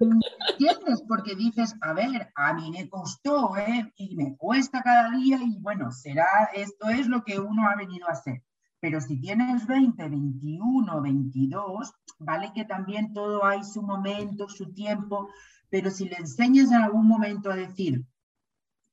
[0.00, 1.02] ¿Entiendes?
[1.06, 3.92] Porque dices, a ver, a mí me costó, ¿eh?
[3.96, 8.08] Y me cuesta cada día y bueno, será, esto es lo que uno ha venido
[8.08, 8.42] a hacer.
[8.80, 15.28] Pero si tienes 20, 21, 22, vale que también todo hay su momento, su tiempo,
[15.68, 18.04] pero si le enseñas en algún momento a decir,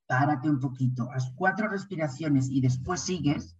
[0.05, 3.57] párate un poquito, haz cuatro respiraciones y después sigues,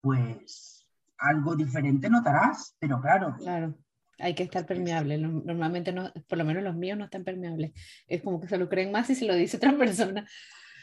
[0.00, 0.86] pues
[1.18, 3.36] algo diferente notarás, pero claro.
[3.38, 3.74] Claro,
[4.18, 5.18] hay que estar permeable.
[5.18, 7.72] Normalmente, no, por lo menos los míos no están permeables.
[8.06, 10.26] Es como que se lo creen más y se lo dice otra persona.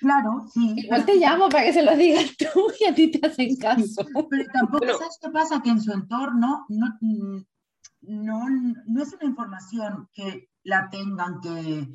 [0.04, 0.74] Claro, sí.
[0.76, 4.06] Igual te llamo para que se lo digas tú y a ti te hacen caso.
[4.30, 7.00] Pero tampoco sabes qué pasa, que en su entorno no,
[8.02, 8.50] no,
[8.86, 11.88] no es una información que la tengan que,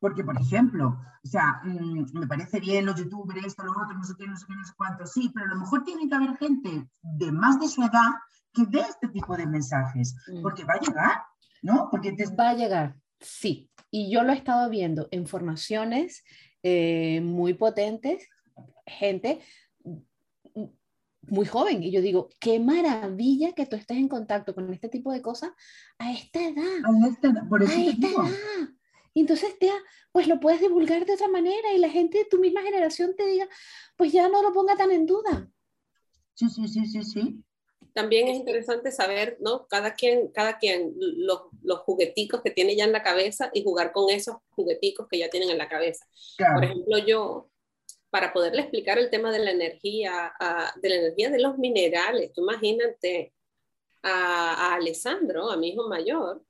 [0.00, 4.02] porque, por ejemplo, o sea, mm, me parece bien los youtubers, esto, lo otro, no
[4.02, 6.14] sé qué, no sé qué, no sé cuánto, sí, pero a lo mejor tiene que
[6.16, 8.10] haber gente de más de su edad
[8.52, 10.42] que ve este tipo de mensajes, mm.
[10.42, 11.22] porque va a llegar,
[11.62, 11.86] ¿no?
[11.92, 12.26] Porque te...
[12.34, 13.70] Va a llegar, sí.
[13.92, 16.24] Y yo lo he estado viendo en formaciones
[16.64, 18.28] eh, muy potentes,
[18.86, 19.40] gente
[21.28, 21.82] muy joven.
[21.82, 25.52] Y yo digo, qué maravilla que tú estés en contacto con este tipo de cosas
[25.98, 26.84] a esta edad.
[26.84, 28.30] A esta edad, por eso a esta edad.
[29.14, 29.74] Y entonces ya,
[30.10, 33.24] pues lo puedes divulgar de otra manera y la gente de tu misma generación te
[33.26, 33.46] diga,
[33.96, 35.48] pues ya no lo ponga tan en duda.
[36.34, 37.44] Sí, sí, sí, sí, sí.
[37.94, 39.66] También es interesante saber, ¿no?
[39.68, 43.92] Cada quien, cada quien, los, los jugueticos que tiene ya en la cabeza y jugar
[43.92, 46.04] con esos jugueticos que ya tienen en la cabeza.
[46.36, 47.48] Por ejemplo, yo,
[48.10, 50.32] para poderle explicar el tema de la energía,
[50.82, 53.32] de la energía de los minerales, tú imagínate
[54.02, 56.44] a, a Alessandro, a mi hijo mayor,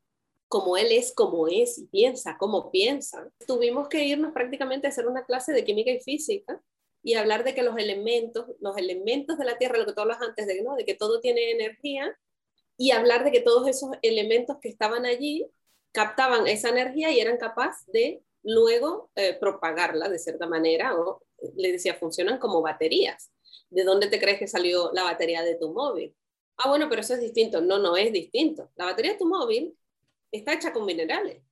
[0.49, 3.31] como él es, como es, y piensa, como piensa.
[3.47, 6.63] Tuvimos que irnos prácticamente a hacer una clase de química y física
[7.05, 10.23] y hablar de que los elementos, los elementos de la Tierra, lo que tú hablas
[10.23, 10.75] antes de, ¿no?
[10.75, 12.19] de que todo tiene energía,
[12.79, 15.47] y hablar de que todos esos elementos que estaban allí
[15.93, 21.23] captaban esa energía y eran capaces de luego eh, propagarla de cierta manera, o
[21.57, 23.31] le decía, funcionan como baterías.
[23.69, 26.15] ¿De dónde te crees que salió la batería de tu móvil?
[26.57, 27.61] Ah, bueno, pero eso es distinto.
[27.61, 28.71] No, no es distinto.
[28.77, 29.77] La batería de tu móvil
[30.33, 31.43] está hecha con minerales.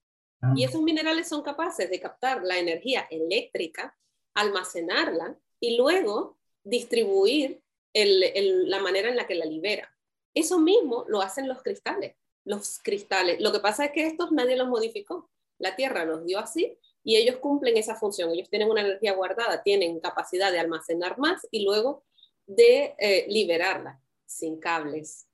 [0.41, 0.53] Ah.
[0.57, 3.97] Y esos minerales son capaces de captar la energía eléctrica,
[4.35, 7.63] almacenarla y luego distribuir
[7.95, 9.95] la manera en la que la libera.
[10.35, 12.15] Eso mismo lo hacen los cristales.
[12.45, 13.41] Los cristales.
[13.41, 15.31] Lo que pasa es que estos nadie los modificó.
[15.59, 18.31] La Tierra los dio así y ellos cumplen esa función.
[18.31, 22.05] Ellos tienen una energía guardada, tienen capacidad de almacenar más y luego
[22.47, 25.29] de eh, liberarla sin cables,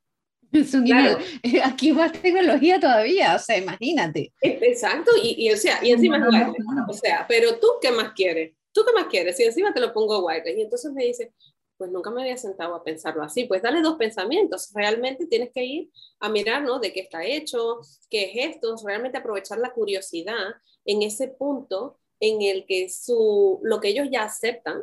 [0.84, 1.18] claro.
[1.64, 4.32] Aquí más tecnología todavía, o sea, imagínate.
[4.40, 6.56] Exacto, y, o sea, y encima es wireless.
[6.88, 8.52] O sea, pero tú, ¿qué más quieres?
[8.72, 9.38] ¿Tú qué más quieres?
[9.40, 10.56] Y encima te lo pongo wireless.
[10.56, 11.32] Y entonces me dice,
[11.76, 13.44] pues nunca me había sentado a pensarlo así.
[13.44, 14.70] Pues dale dos pensamientos.
[14.74, 15.90] Realmente tienes que ir
[16.20, 16.78] a mirar, ¿no?
[16.80, 20.54] De qué está hecho, qué es realmente aprovechar la curiosidad
[20.84, 24.82] en ese punto en el que su, lo que ellos ya aceptan,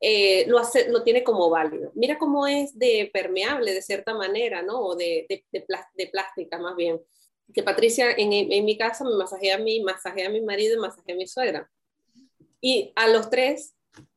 [0.00, 1.90] eh, lo, hace, lo tiene como válido.
[1.94, 4.80] Mira cómo es de permeable de cierta manera, ¿no?
[4.80, 7.00] O de, de, de, plástica más bien.
[7.52, 10.80] Que Patricia en, en, mi casa me masajea a mí, masajea a mi marido y
[10.80, 11.70] masajea a mi suegra.
[12.60, 13.74] Y a los tres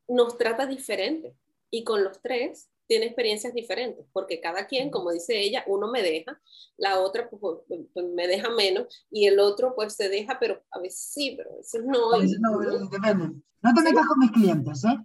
[0.08, 1.36] nos trata diferente.
[1.70, 6.04] Y con los tres tiene experiencias diferentes, porque cada quien, como dice ella, uno me
[6.04, 6.38] deja,
[6.76, 7.60] la otra pues,
[7.94, 11.54] pues, me deja menos, y el otro pues se deja, pero a veces sí, pero
[11.54, 12.12] a veces no.
[12.12, 14.98] no, no te metas con mis clientes, ¿eh?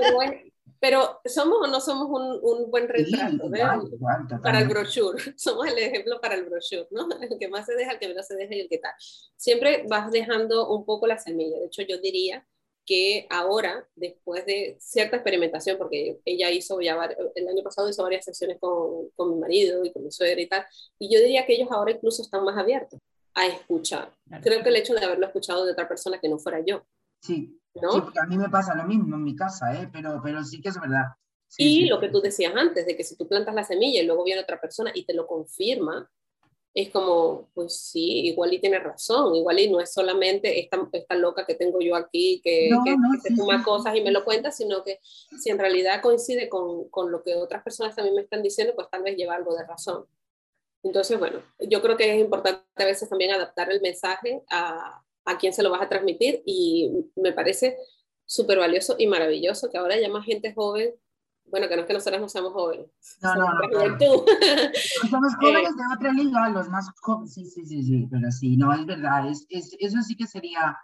[0.00, 0.18] pero,
[1.26, 3.50] somos o no somos un, un buen retrato
[4.42, 5.18] para el brochure.
[5.36, 7.08] Somos el ejemplo para el brochure, ¿no?
[7.20, 8.92] El que más se deja, el que menos se deja y el que tal.
[9.36, 11.58] Siempre vas dejando un poco la semilla.
[11.58, 12.46] De hecho, yo diría
[12.86, 16.98] que ahora, después de cierta experimentación, porque ella hizo ya,
[17.34, 20.48] el año pasado hizo varias sesiones con, con mi marido y con mi suegra y
[20.48, 20.64] tal,
[20.98, 22.98] y yo diría que ellos ahora incluso están más abiertos
[23.34, 24.12] a escuchar.
[24.42, 26.84] Creo que el hecho de haberlo escuchado de otra persona que no fuera yo,
[27.20, 27.90] Sí, ¿no?
[28.02, 29.88] porque a mí me pasa lo mismo en mi casa, ¿eh?
[29.92, 31.06] pero, pero sí que es verdad.
[31.58, 34.24] y lo que tú decías antes, de que si tú plantas la semilla y luego
[34.24, 36.10] viene otra persona y te lo confirma,
[36.72, 41.16] es como, pues sí, igual y tiene razón, igual y no es solamente esta, esta
[41.16, 44.84] loca que tengo yo aquí que, que, se fuma cosas y me lo cuenta, sino
[44.84, 48.74] que si en realidad coincide con, con, lo que otras personas también me están diciendo,
[48.76, 50.06] pues tal vez lleva algo de razón.
[50.82, 55.38] Entonces, bueno, yo creo que es importante a veces también adaptar el mensaje a, a
[55.38, 57.76] quién se lo vas a transmitir y me parece
[58.24, 60.90] súper valioso y maravilloso, que ahora ya más gente joven,
[61.46, 62.86] bueno, que no es que nosotros no seamos jóvenes.
[63.22, 63.98] No, no, no.
[65.10, 68.72] Somos jóvenes de otra liga, los más jóvenes, sí, sí, sí, sí, pero sí, no,
[68.72, 70.76] es verdad, es, es- eso sí que sería,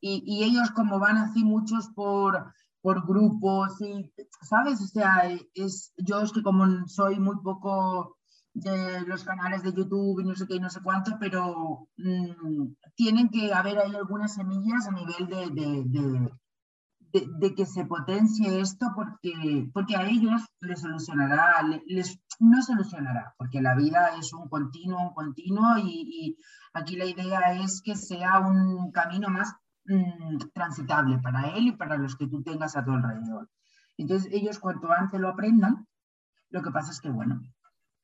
[0.00, 2.52] y, y ellos como van así muchos por,
[2.82, 4.12] por grupos, y,
[4.42, 4.80] ¿sabes?
[4.80, 8.15] O sea, es, yo es que como soy muy poco
[8.64, 12.72] de los canales de YouTube y no sé qué y no sé cuánto, pero mm,
[12.94, 15.84] tienen que haber ahí algunas semillas a nivel de, de-
[17.12, 22.62] de- de, que se potencie esto porque, porque a ellos les solucionará, le- les, no
[22.62, 26.38] solucionará, porque la vida es un continuo, un continuo y, y
[26.74, 29.54] aquí la idea es que sea un camino más
[29.86, 33.48] mm, transitable para él y para los que tú tengas a tu alrededor.
[33.98, 35.86] Entonces ellos cuanto antes lo aprendan,
[36.50, 37.40] lo que pasa es que, bueno,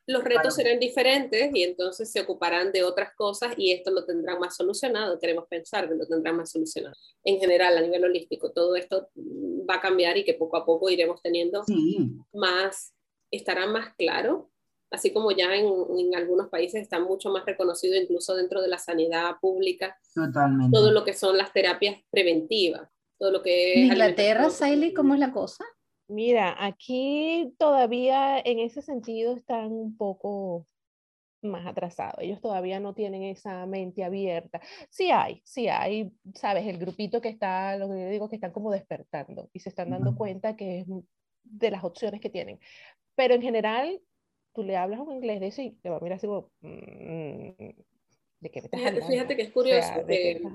[0.06, 4.40] los retos serán diferentes y entonces se ocuparán de otras cosas y esto lo tendrán
[4.40, 6.94] más solucionado, queremos pensar que lo tendrán más solucionado.
[7.24, 10.90] En general, a nivel holístico, todo esto va a cambiar y que poco a poco
[10.90, 12.94] iremos teniendo sí, más,
[13.30, 14.50] estará más claro,
[14.90, 15.66] así como ya en,
[15.98, 20.76] en algunos países está mucho más reconocido incluso dentro de la sanidad pública, totalmente.
[20.76, 24.50] todo lo que son las terapias preventivas, todo lo que En Inglaterra.
[24.50, 25.64] Saily, ¿cómo es la cosa?
[26.12, 30.66] Mira, aquí todavía en ese sentido están un poco
[31.42, 32.16] más atrasados.
[32.20, 34.60] Ellos todavía no tienen esa mente abierta.
[34.90, 38.52] Sí hay, sí hay, sabes, el grupito que está, lo que yo digo, que están
[38.52, 40.86] como despertando y se están dando cuenta que es
[41.44, 42.60] de las opciones que tienen.
[43.16, 44.00] Pero en general,
[44.54, 47.48] tú le hablas un inglés de eso y te va a mirar así como, "Mm,
[48.40, 49.06] ¿de qué me estás Fíjate, hablando?
[49.14, 50.50] fíjate que es O curioso sea, ¿de qué que-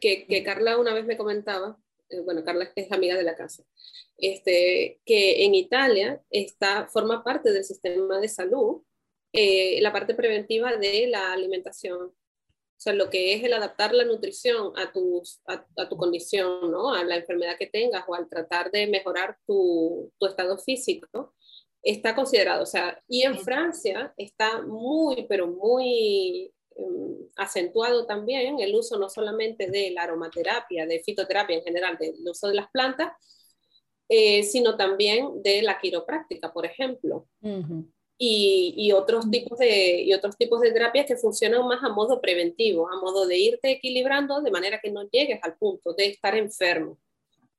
[0.00, 1.76] que, que Carla una vez me comentaba,
[2.24, 3.64] bueno, Carla es amiga de la casa,
[4.16, 8.82] este, que en Italia está, forma parte del sistema de salud
[9.32, 12.00] eh, la parte preventiva de la alimentación.
[12.06, 16.70] O sea, lo que es el adaptar la nutrición a, tus, a, a tu condición,
[16.70, 16.94] ¿no?
[16.94, 21.34] A la enfermedad que tengas o al tratar de mejorar tu, tu estado físico,
[21.82, 22.62] está considerado.
[22.62, 26.52] O sea, y en Francia está muy, pero muy
[27.36, 32.48] acentuado también el uso no solamente de la aromaterapia, de fitoterapia en general, del uso
[32.48, 33.12] de las plantas,
[34.08, 37.86] eh, sino también de la quiropráctica, por ejemplo Ujú.
[38.16, 42.20] y, y otros tipos de, y otros tipos de terapias que funcionan más a modo
[42.20, 46.36] preventivo, a modo de irte equilibrando de manera que no llegues al punto de estar
[46.36, 46.98] enfermo.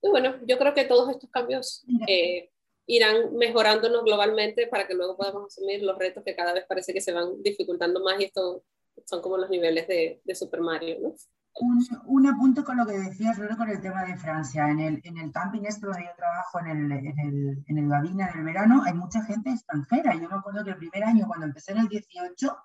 [0.02, 2.50] Y bueno, yo creo que todos estos cambios eh,
[2.88, 7.02] irán mejorándonos globalmente para que luego podamos asumir los retos que cada vez parece que
[7.02, 8.64] se van dificultando más y esto
[9.06, 11.16] son como los niveles de, de Super Mario, ¿no?
[11.62, 14.70] Un, un apunte con lo que decías, luego con el tema de Francia.
[14.70, 17.90] En el, en el camping este donde yo trabajo, en el, en el, en el
[17.90, 20.16] Gavina del verano, hay mucha gente extranjera.
[20.16, 22.58] Yo me acuerdo que el primer año, cuando empecé en el 18,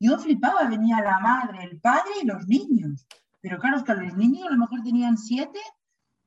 [0.00, 3.06] yo flipaba, venía la madre, el padre y los niños.
[3.40, 5.60] Pero claro, es que los niños a lo mejor tenían siete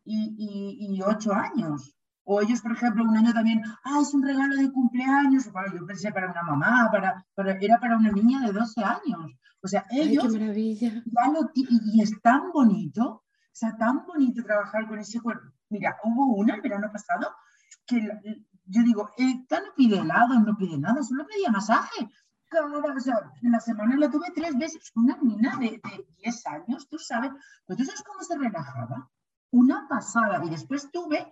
[0.04, 1.96] y, y, y ocho años.
[2.26, 5.52] O ellos, por ejemplo, un año también, ah, es un regalo de cumpleaños.
[5.52, 9.32] Bueno, yo pensé para una mamá, para, para, era para una niña de 12 años.
[9.62, 11.04] O sea, Ay, ellos qué maravilla.
[11.06, 15.48] ya lo y, y es tan bonito, o sea, tan bonito trabajar con ese cuerpo.
[15.70, 17.32] Mira, hubo una el verano pasado
[17.88, 18.02] que
[18.68, 22.10] yo digo, esta no pide helado, no pide nada, solo pedía masaje.
[22.48, 24.92] Cada, o sea, en la semana la tuve tres veces.
[24.96, 27.32] Una niña de, de 10 años, tú sabes,
[27.66, 29.10] pero tú sabes cómo se relajaba.
[29.52, 30.44] Una pasada.
[30.46, 31.32] Y después tuve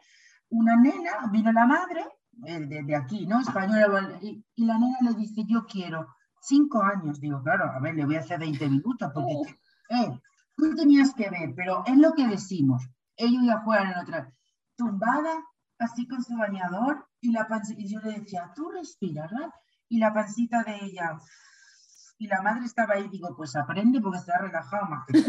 [0.50, 3.40] una nena, vino la madre, de, de aquí, ¿no?
[3.40, 6.08] Española, y, y la nena le dice, yo quiero
[6.42, 7.20] cinco años.
[7.20, 9.52] Digo, claro, a ver, le voy a hacer 20 minutos, porque Uf.
[9.90, 10.20] eh,
[10.56, 12.84] tú tenías que ver, pero es lo que decimos.
[13.16, 14.32] Ellos ya fueron en otra,
[14.76, 15.44] tumbada,
[15.80, 19.50] así con su bañador, y la y yo le decía, tú respiras, ¿verdad?
[19.90, 21.18] Y la pancita de ella,
[22.18, 25.20] y la madre estaba ahí, digo, pues aprende porque está relajado más que.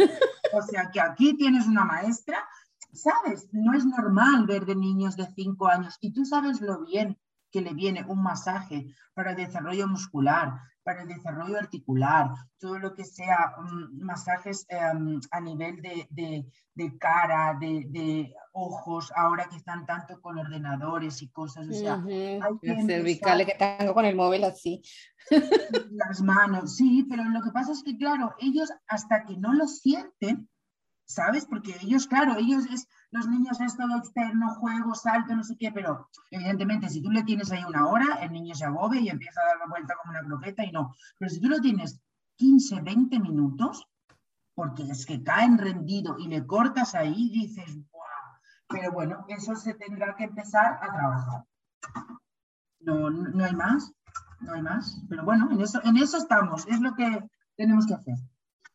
[0.52, 2.38] O sea que aquí tienes una maestra,
[2.94, 3.48] ¿sabes?
[3.52, 7.18] No es normal ver de niños de 5 años, y tú sabes lo bien
[7.50, 12.94] que le viene un masaje para el desarrollo muscular, para el desarrollo articular, todo lo
[12.94, 19.46] que sea mm, masajes em, a nivel de, de- de cara, de, de ojos, ahora
[19.48, 22.08] que están tanto con ordenadores y cosas, o sea, Ujú,
[22.60, 24.82] que Las cervicales que tengo con el móvil así.
[25.92, 29.66] las manos, sí, pero lo que pasa es que, claro, ellos hasta que no lo
[29.66, 30.48] sienten,
[31.06, 31.46] ¿sabes?
[31.46, 35.70] Porque ellos, claro, ellos es, los niños es todo externo, juego, salto, no sé qué,
[35.72, 39.40] pero evidentemente si tú le tienes ahí una hora, el niño se agobia y empieza
[39.40, 40.94] a dar la vuelta como una croqueta y no.
[41.18, 42.00] Pero si tú lo tienes
[42.36, 43.86] 15, 20 minutos,
[44.54, 48.38] porque es que caen rendido y le cortas ahí, dices, ¡buah!
[48.68, 51.44] Pero bueno, eso se tendrá que empezar a trabajar.
[52.80, 53.92] No, no hay más,
[54.40, 55.00] no hay más.
[55.08, 57.24] Pero bueno, en eso, en eso estamos, es lo que
[57.56, 58.16] tenemos que hacer.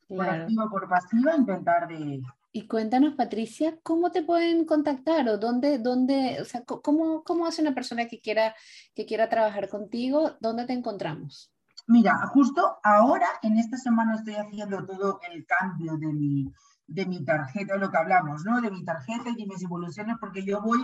[0.10, 0.41] Por Claro.
[0.41, 5.78] activa o por pasiva, intentar de, Y cuéntanos, Patricia, ¿cómo te pueden contactar o dónde,
[5.78, 8.55] dónde, o sea, cómo, cómo hace una persona que quiera,
[8.95, 10.32] que quiera trabajar contigo?
[10.39, 11.53] ¿Dónde te encontramos?
[11.86, 16.51] Mira, justo ahora, en esta semana estoy haciendo todo el cambio de mi,
[16.88, 18.60] de mi tarjeta, lo que hablamos, ¿no?
[18.62, 20.84] De mi tarjeta y de mis evoluciones, porque yo voy,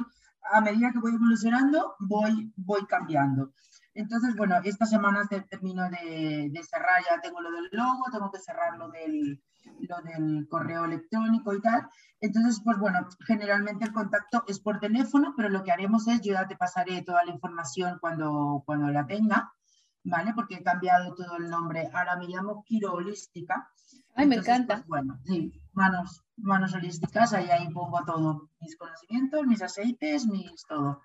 [0.51, 3.53] a medida que voy evolucionando, voy, voy cambiando.
[3.95, 8.39] Entonces, bueno, esta semana termino de, de, cerrar, ya tengo lo del logo, tengo que
[8.39, 9.41] cerrar lo del,
[9.79, 11.87] lo del correo electrónico y tal.
[12.19, 16.33] Entonces, pues bueno, generalmente el contacto es por teléfono, pero lo que haremos es, yo
[16.33, 19.53] ya te pasaré toda la información cuando, cuando la tenga,
[20.03, 20.33] ¿vale?
[20.35, 21.89] Porque he cambiado todo el nombre.
[21.93, 23.71] Ahora me llamo Quiro Holística.
[24.13, 24.75] Ay, me encanta.
[24.75, 30.65] Pues, bueno, sí, manos, manos holísticas, ahí, ahí pongo todo, mis conocimientos, mis aceites, mis
[30.67, 31.01] todo.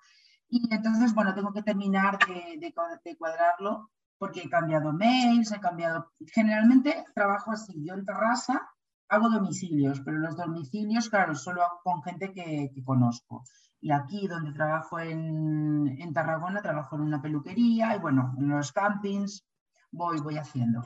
[0.53, 6.11] Y entonces, bueno, tengo que terminar de, cuadrarlo porque he cambiado mails, he cambiado...
[6.27, 8.61] Generalmente trabajo así, yo en terraza
[9.07, 13.45] hago domicilios, pero los domicilios, claro, solo hago con gente que, que conozco.
[13.79, 18.73] Y aquí donde trabajo en, en, Tarragona, trabajo en una peluquería y bueno, en los
[18.73, 19.45] campings
[19.89, 20.85] voy, voy haciendo.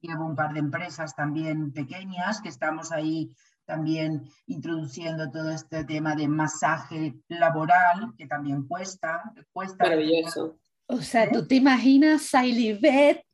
[0.00, 3.32] Llevo un par de empresas también pequeñas que estamos ahí
[3.64, 9.22] también introduciendo todo este tema de masaje laboral, que también cuesta.
[9.52, 10.58] cuesta Maravilloso.
[10.86, 13.24] O sea, ¿tú te imaginas, Sailibet,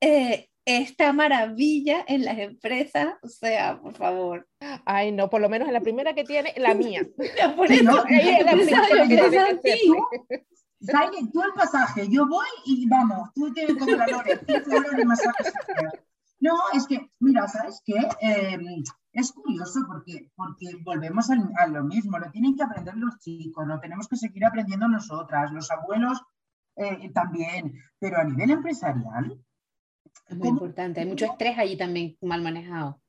[0.00, 3.14] eh, esta maravilla en las empresas?
[3.22, 4.46] O sea, por favor.
[4.84, 7.02] Ay, no, por lo menos en la primera que tiene, la mía.
[7.56, 9.98] por eso, no, es la primera que tiene
[11.32, 15.44] tú el pasaje, yo voy y vamos, tú tienes como la Lore, de masaje.
[16.40, 17.96] No, es que, mira, ¿sabes qué?
[18.20, 18.58] Eh,
[19.12, 23.80] es curioso porque, porque volvemos a, lo mismo, lo tienen que aprender los chicos, lo
[23.80, 26.22] tenemos que seguir aprendiendo nosotras, los abuelos
[26.76, 29.44] eh, también, pero a nivel empresarial.
[30.28, 33.00] Es muy importante, hay mucho estrés allí también mal manejado.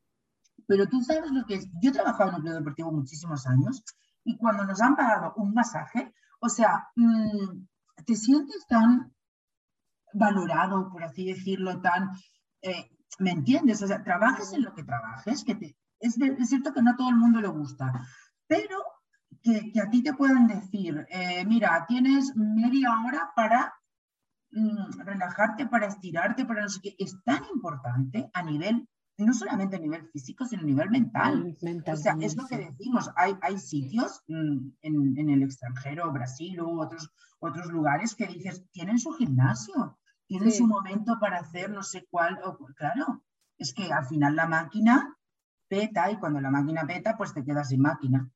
[0.68, 3.84] Pero tú sabes lo que es, yo he trabajado en un club deportivo muchísimos años
[4.24, 7.68] y cuando nos han pagado un masaje, o sea, mm,
[8.06, 9.14] te sientes tan
[10.14, 12.10] valorado, por así decirlo, tan...
[12.62, 13.82] Eh, ¿Me entiendes?
[13.82, 16.16] O sea, trabajes en lo que trabajes, que te, es,
[16.50, 17.92] cierto que no a todo el mundo le gusta,
[18.48, 18.84] pero
[19.42, 23.74] que, a ti te puedan decir, eh, mira, tienes media hora para
[24.52, 28.88] mm, relajarte, para estirarte, para no sé qué, es tan importante a nivel,
[29.18, 31.58] no solamente a nivel físico, sino a nivel mental.
[31.86, 36.82] o sea, es lo que decimos, hay, hay sitios mm, en, el extranjero, Brasil u
[36.82, 39.98] otros, otros lugares que dices, tienen su gimnasio,
[40.30, 43.24] tienen su momento para hacer no sé cuál, o, claro,
[43.58, 45.18] es que al final la máquina
[45.68, 48.30] peta y cuando la máquina peta, pues te quedas sin máquina.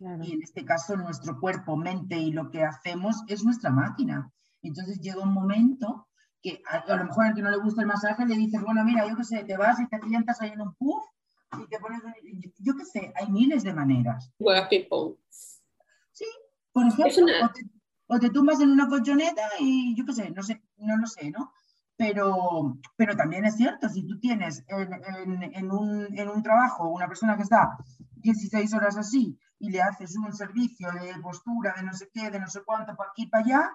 [0.00, 4.32] Y en este caso nuestro cuerpo, mente y lo que hacemos es nuestra máquina.
[4.60, 6.08] Entonces llega un momento
[6.42, 9.06] que a, lo mejor al que no le gusta el masaje le dices, bueno, mira,
[9.08, 11.04] yo qué sé, te vas y te sientas ahí en un puff
[11.62, 12.02] y te pones,
[12.58, 14.32] yo qué sé, hay miles de maneras.
[14.68, 15.14] Ping-pong.
[15.28, 16.26] Sí,
[16.72, 17.60] por ejemplo, o, te,
[18.08, 21.30] o, te, tumbas en una colchoneta y yo qué sé, no sé, no lo sé,
[21.30, 21.52] ¿no?
[21.96, 27.76] Pero, pero también es cierto, si tú tienes en, un, trabajo una persona que está
[28.16, 32.40] 16 horas así y le haces un servicio de postura, de no sé qué, de
[32.40, 33.70] no sé cuánto, para aquí, para allá,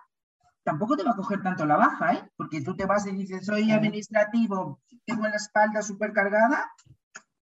[0.64, 2.32] tampoco te va a coger tanto la baja, ¿eh?
[2.36, 6.72] Porque tú te vas y dices, soy administrativo, tengo la espalda súper cargada,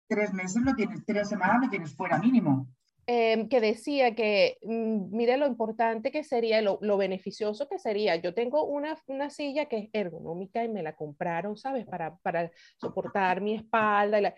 [0.09, 2.67] tres meses lo tienes, tres semanas me tienes fuera mínimo.
[3.07, 8.15] Em, que decía que, mm, mire lo importante que sería, lo, lo, beneficioso que sería.
[8.17, 11.85] Yo tengo una, una, silla que es ergonómica y me la compraron, ¿sabes?
[11.85, 14.21] Para, para soportar mi espalda.
[14.21, 14.35] Y, la...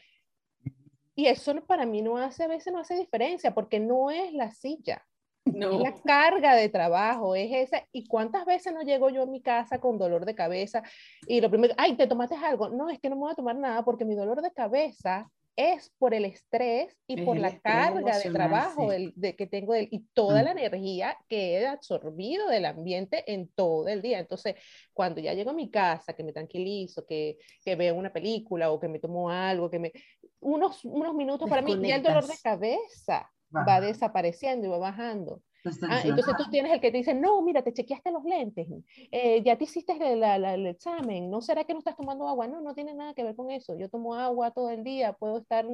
[1.15, 4.51] y, eso para mí no hace, a veces no hace diferencia, porque no es la
[4.51, 5.05] silla.
[5.45, 5.81] No.
[5.81, 7.87] La carga de trabajo, es esa.
[7.93, 10.83] ¿Y cuántas veces no llego yo a mi casa con dolor de cabeza?
[11.27, 12.71] Y lo primero, ay, ¿te tomaste algo?
[12.71, 15.93] No, es que no me voy a tomar nada porque mi dolor de cabeza es
[15.99, 20.45] por el estrés y por la carga de trabajo de, que tengo y toda mm.
[20.45, 24.19] la energía que he absorbido del ambiente en todo el día.
[24.19, 24.57] Entonces,
[24.93, 28.81] cuando ya llego a mi casa, que me tranquilizo, que, que veo una película o
[28.81, 29.93] que me tomo algo, que me...
[30.41, 35.41] Unos, unos minutos para mí, ya el dolor de cabeza va desapareciendo y va bajando.
[35.89, 38.67] Ah, entonces tú tienes el que te dice, no, mira, te chequeaste los lentes,
[39.11, 42.47] eh, ya te hiciste el, examen, ¿no será que no estás tomando agua?
[42.47, 43.75] No, no tiene nada que ver con eso.
[43.77, 45.65] Yo tomo agua todo el día, puedo estar,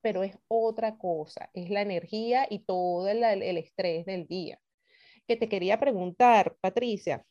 [0.00, 4.58] pero es otra cosa, es la energía y todo el, el estrés del día.
[5.26, 7.22] Que te quería preguntar, Patricia,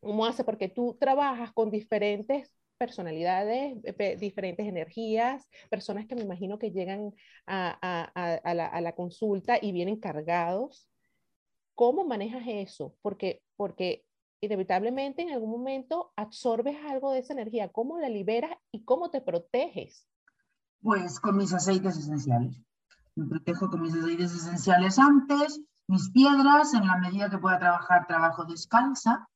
[0.00, 0.44] ¿cómo hace?
[0.44, 3.78] Porque tú trabajas con diferentes personalidades,
[4.18, 7.12] diferentes energías, personas que me imagino que llegan
[7.46, 10.89] a, a, a, la, a la consulta y vienen cargados
[11.80, 12.94] ¿Cómo manejas eso?
[13.00, 14.04] Porque, porque
[14.42, 17.70] inevitablemente en algún momento absorbes algo de esa energía.
[17.72, 20.06] ¿Cómo la liberas y cómo te proteges?
[20.82, 22.62] Pues con mis aceites esenciales.
[23.14, 28.06] Me protejo con mis aceites esenciales antes, mis piedras, en la medida que pueda trabajar,
[28.06, 29.26] trabajo descalza.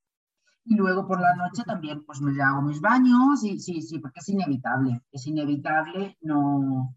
[0.66, 4.20] Y luego por la noche también pues me hago mis baños y sí, sí, porque
[4.20, 6.94] es inevitable, es inevitable no,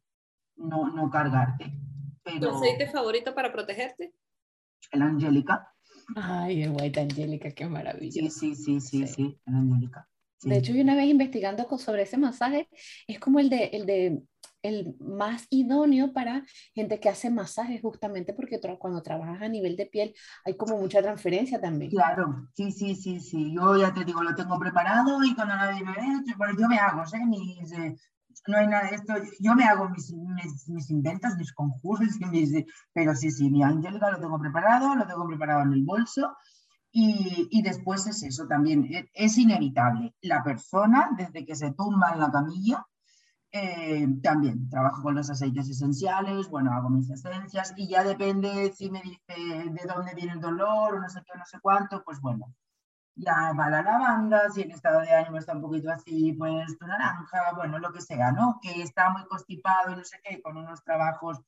[0.57, 1.71] no, no cargarte.
[2.37, 4.13] ¿Tu aceite favorito para protegerte?
[4.91, 5.73] El Angélica.
[6.15, 8.11] Ay, el White Angélica, qué maravilla.
[8.11, 10.07] Sí, sí, sí, sí, sí, el Angélica.
[10.43, 12.69] De hecho, yo una vez investigando sobre ese masaje,
[13.07, 14.21] es como el de, el de
[14.63, 19.85] el más idóneo para gente que hace masajes justamente porque cuando trabajas a nivel de
[19.85, 20.13] piel
[20.45, 21.91] hay como mucha transferencia también.
[21.91, 23.53] Claro, sí, sí, sí, sí.
[23.53, 26.77] Yo ya te digo, lo tengo preparado y cuando nadie me ve, bueno, yo me
[26.77, 27.25] hago, ¿eh?
[27.25, 27.95] Mis, eh,
[28.47, 33.15] no hay nada esto, yo me hago mis, mis, mis inventos, mis conjuros, mis, pero
[33.15, 36.35] sí, sí, mi Angélica lo tengo preparado, lo tengo preparado en el bolso
[36.91, 40.15] y, y, después es eso también, e, es inevitable.
[40.21, 42.85] La persona, desde que se tumba en la camilla,
[43.51, 48.91] eh, también trabajo con los aceites esenciales, bueno, hago mis esencias y ya depende si
[48.91, 52.19] me dice de dónde viene el dolor o no sé qué, no sé cuánto, pues
[52.19, 52.53] bueno,
[53.17, 56.85] ya va la lavanda, si el estado de ánimo está un poquito así, pues tu
[56.85, 58.59] naranja, bueno, lo que sea, ¿no?
[58.61, 61.41] Que está muy constipado y no sé qué, con unos trabajos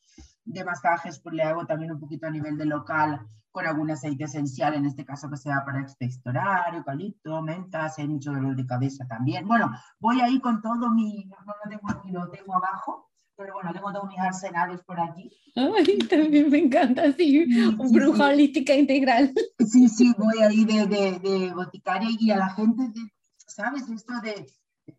[0.46, 4.24] de masajes, pues le hago también un poquito a nivel de local con algún aceite
[4.26, 9.06] esencial, en este caso que sea para expectorar, eucalipto, mentas, hay mucho dolor de cabeza
[9.08, 9.48] también.
[9.48, 13.09] Bueno, voy ahí con todo mi, no lo tengo aquí, lo tengo abajo,
[13.40, 15.32] pero bueno, tengo todos mis arsenales por aquí.
[15.56, 17.46] Ay, también me encanta, sí,
[17.80, 19.34] un bruja holística integral.
[19.66, 22.92] Sí, sí, voy ahí de, de, de boticaria y a la gente,
[23.38, 23.90] ¿sabes?
[23.90, 24.46] Esto de,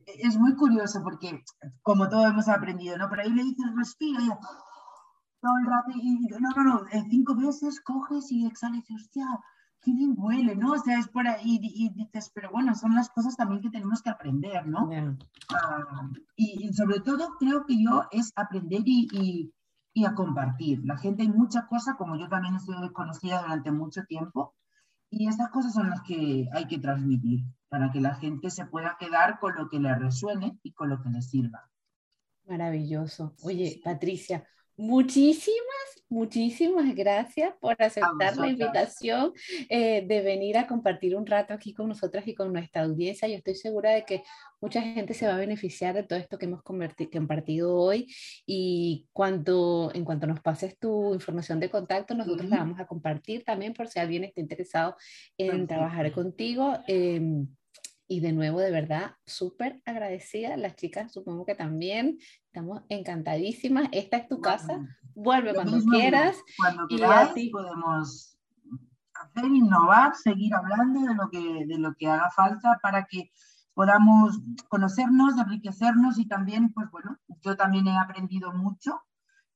[0.07, 1.45] es muy curioso porque,
[1.83, 3.11] como todos hemos aprendido, ¿no?
[3.11, 7.35] Pero ahí le dices respira y todo el rato, y no, no, no, en cinco
[7.35, 9.27] veces coges y exhalas y dices, hostia,
[9.81, 10.73] qué bien huele, ¿no?
[10.73, 14.03] O sea, es por ahí y, dices, pero bueno, son las cosas también que tenemos
[14.03, 14.89] que aprender, ¿no?
[15.55, 19.53] Ah, y, sobre todo creo que yo es aprender y,
[19.95, 20.81] y, a compartir.
[20.85, 24.55] La gente hay mucha cosa, como yo también he sido desconocida durante mucho tiempo,
[25.11, 28.97] y esas cosas son las que hay que transmitir para que la gente se pueda
[28.99, 31.69] quedar con lo que le resuene y con lo que le sirva.
[32.47, 33.35] Maravilloso.
[33.43, 34.45] Oye, Patricia,
[34.81, 39.33] muchísimas muchísimas gracias por aceptar la invitación
[39.69, 43.29] eh, de venir a compartir un rato aquí con nosotras y con nuestra audiencia.
[43.29, 44.25] Yo estoy segura de que
[44.61, 48.13] mucha gente se va a beneficiar de todo esto que hemos compartido hoy
[48.45, 53.45] y cuando, en cuanto nos pases tu información de contacto, nosotros la vamos a compartir
[53.45, 54.97] también por si alguien está interesado
[55.39, 56.77] en trabajar contigo.
[56.89, 57.47] Em,
[58.11, 60.57] y de nuevo, de verdad, súper agradecida.
[60.57, 63.89] Las chicas supongo que también estamos encantadísimas.
[63.93, 64.81] Esta es tu casa.
[65.15, 66.37] Vuelve cuando quieras.
[66.59, 68.37] Cuando quieras podemos
[69.15, 73.31] hacer, innovar, seguir hablando de lo, que, de lo que haga falta para que
[73.75, 79.01] podamos conocernos, enriquecernos y también, pues bueno, yo también he aprendido mucho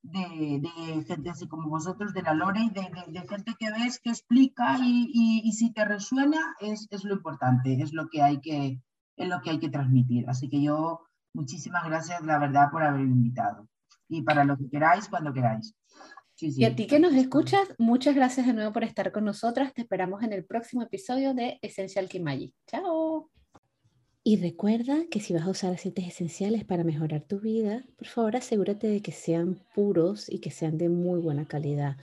[0.04, 4.78] de, gente así como vosotros, de la Lore y de, gente que ves, que explica
[4.80, 8.80] y, y, si te resuena es, es, lo importante, es lo, que hay que,
[9.16, 10.28] es lo que hay que transmitir.
[10.28, 11.00] Así que yo,
[11.32, 13.68] muchísimas gracias, la verdad, por haberme invitado.
[14.08, 15.74] Y para lo que queráis, cuando queráis.
[16.40, 19.72] Y a ti que nos escuchas, muchas gracias de nuevo por estar con nosotras.
[19.72, 22.52] Te esperamos en el próximo episodio de Esencial Kimayi.
[22.66, 23.33] Chao.
[24.26, 28.36] Y recuerda que si vas a usar aceites esenciales para mejorar tu vida, por favor
[28.36, 31.98] asegúrate de que sean puros y que sean de muy buena calidad.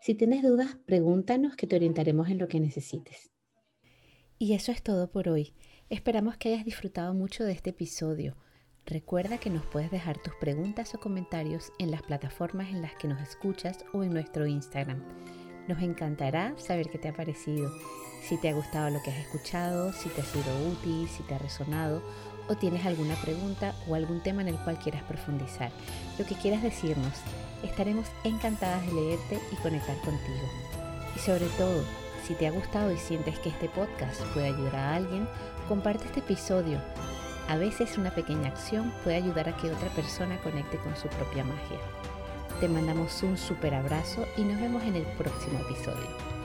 [0.00, 3.30] Si tienes dudas, pregúntanos que te orientaremos en lo que necesites.
[4.38, 5.52] Y eso es todo por hoy.
[5.90, 8.38] Esperamos que hayas disfrutado mucho de este episodio.
[8.86, 13.06] Recuerda que nos puedes dejar tus preguntas o comentarios en las plataformas en las que
[13.06, 15.04] nos escuchas o en nuestro Instagram.
[15.68, 17.72] Nos encantará saber qué te ha parecido
[18.22, 21.34] si te ha gustado lo que has escuchado, si te ha sido útil, si te
[21.34, 22.02] ha resonado
[22.48, 25.70] o tienes alguna pregunta o algún tema en el cual quieras profundizar.
[26.18, 27.12] Lo que quieras decirnos,
[27.62, 30.48] estaremos encantadas de leerte y conectar contigo.
[31.14, 31.82] Y sobre todo,
[32.24, 35.28] si te ha gustado y sientes que este podcast puede ayudar a alguien,
[35.68, 36.80] comparte este episodio.
[37.48, 41.44] A veces una pequeña acción puede ayudar a que otra persona conecte con su propia
[41.44, 41.78] magia.
[42.60, 46.35] Te mandamos un super abrazo y nos vemos en el próximo episodio.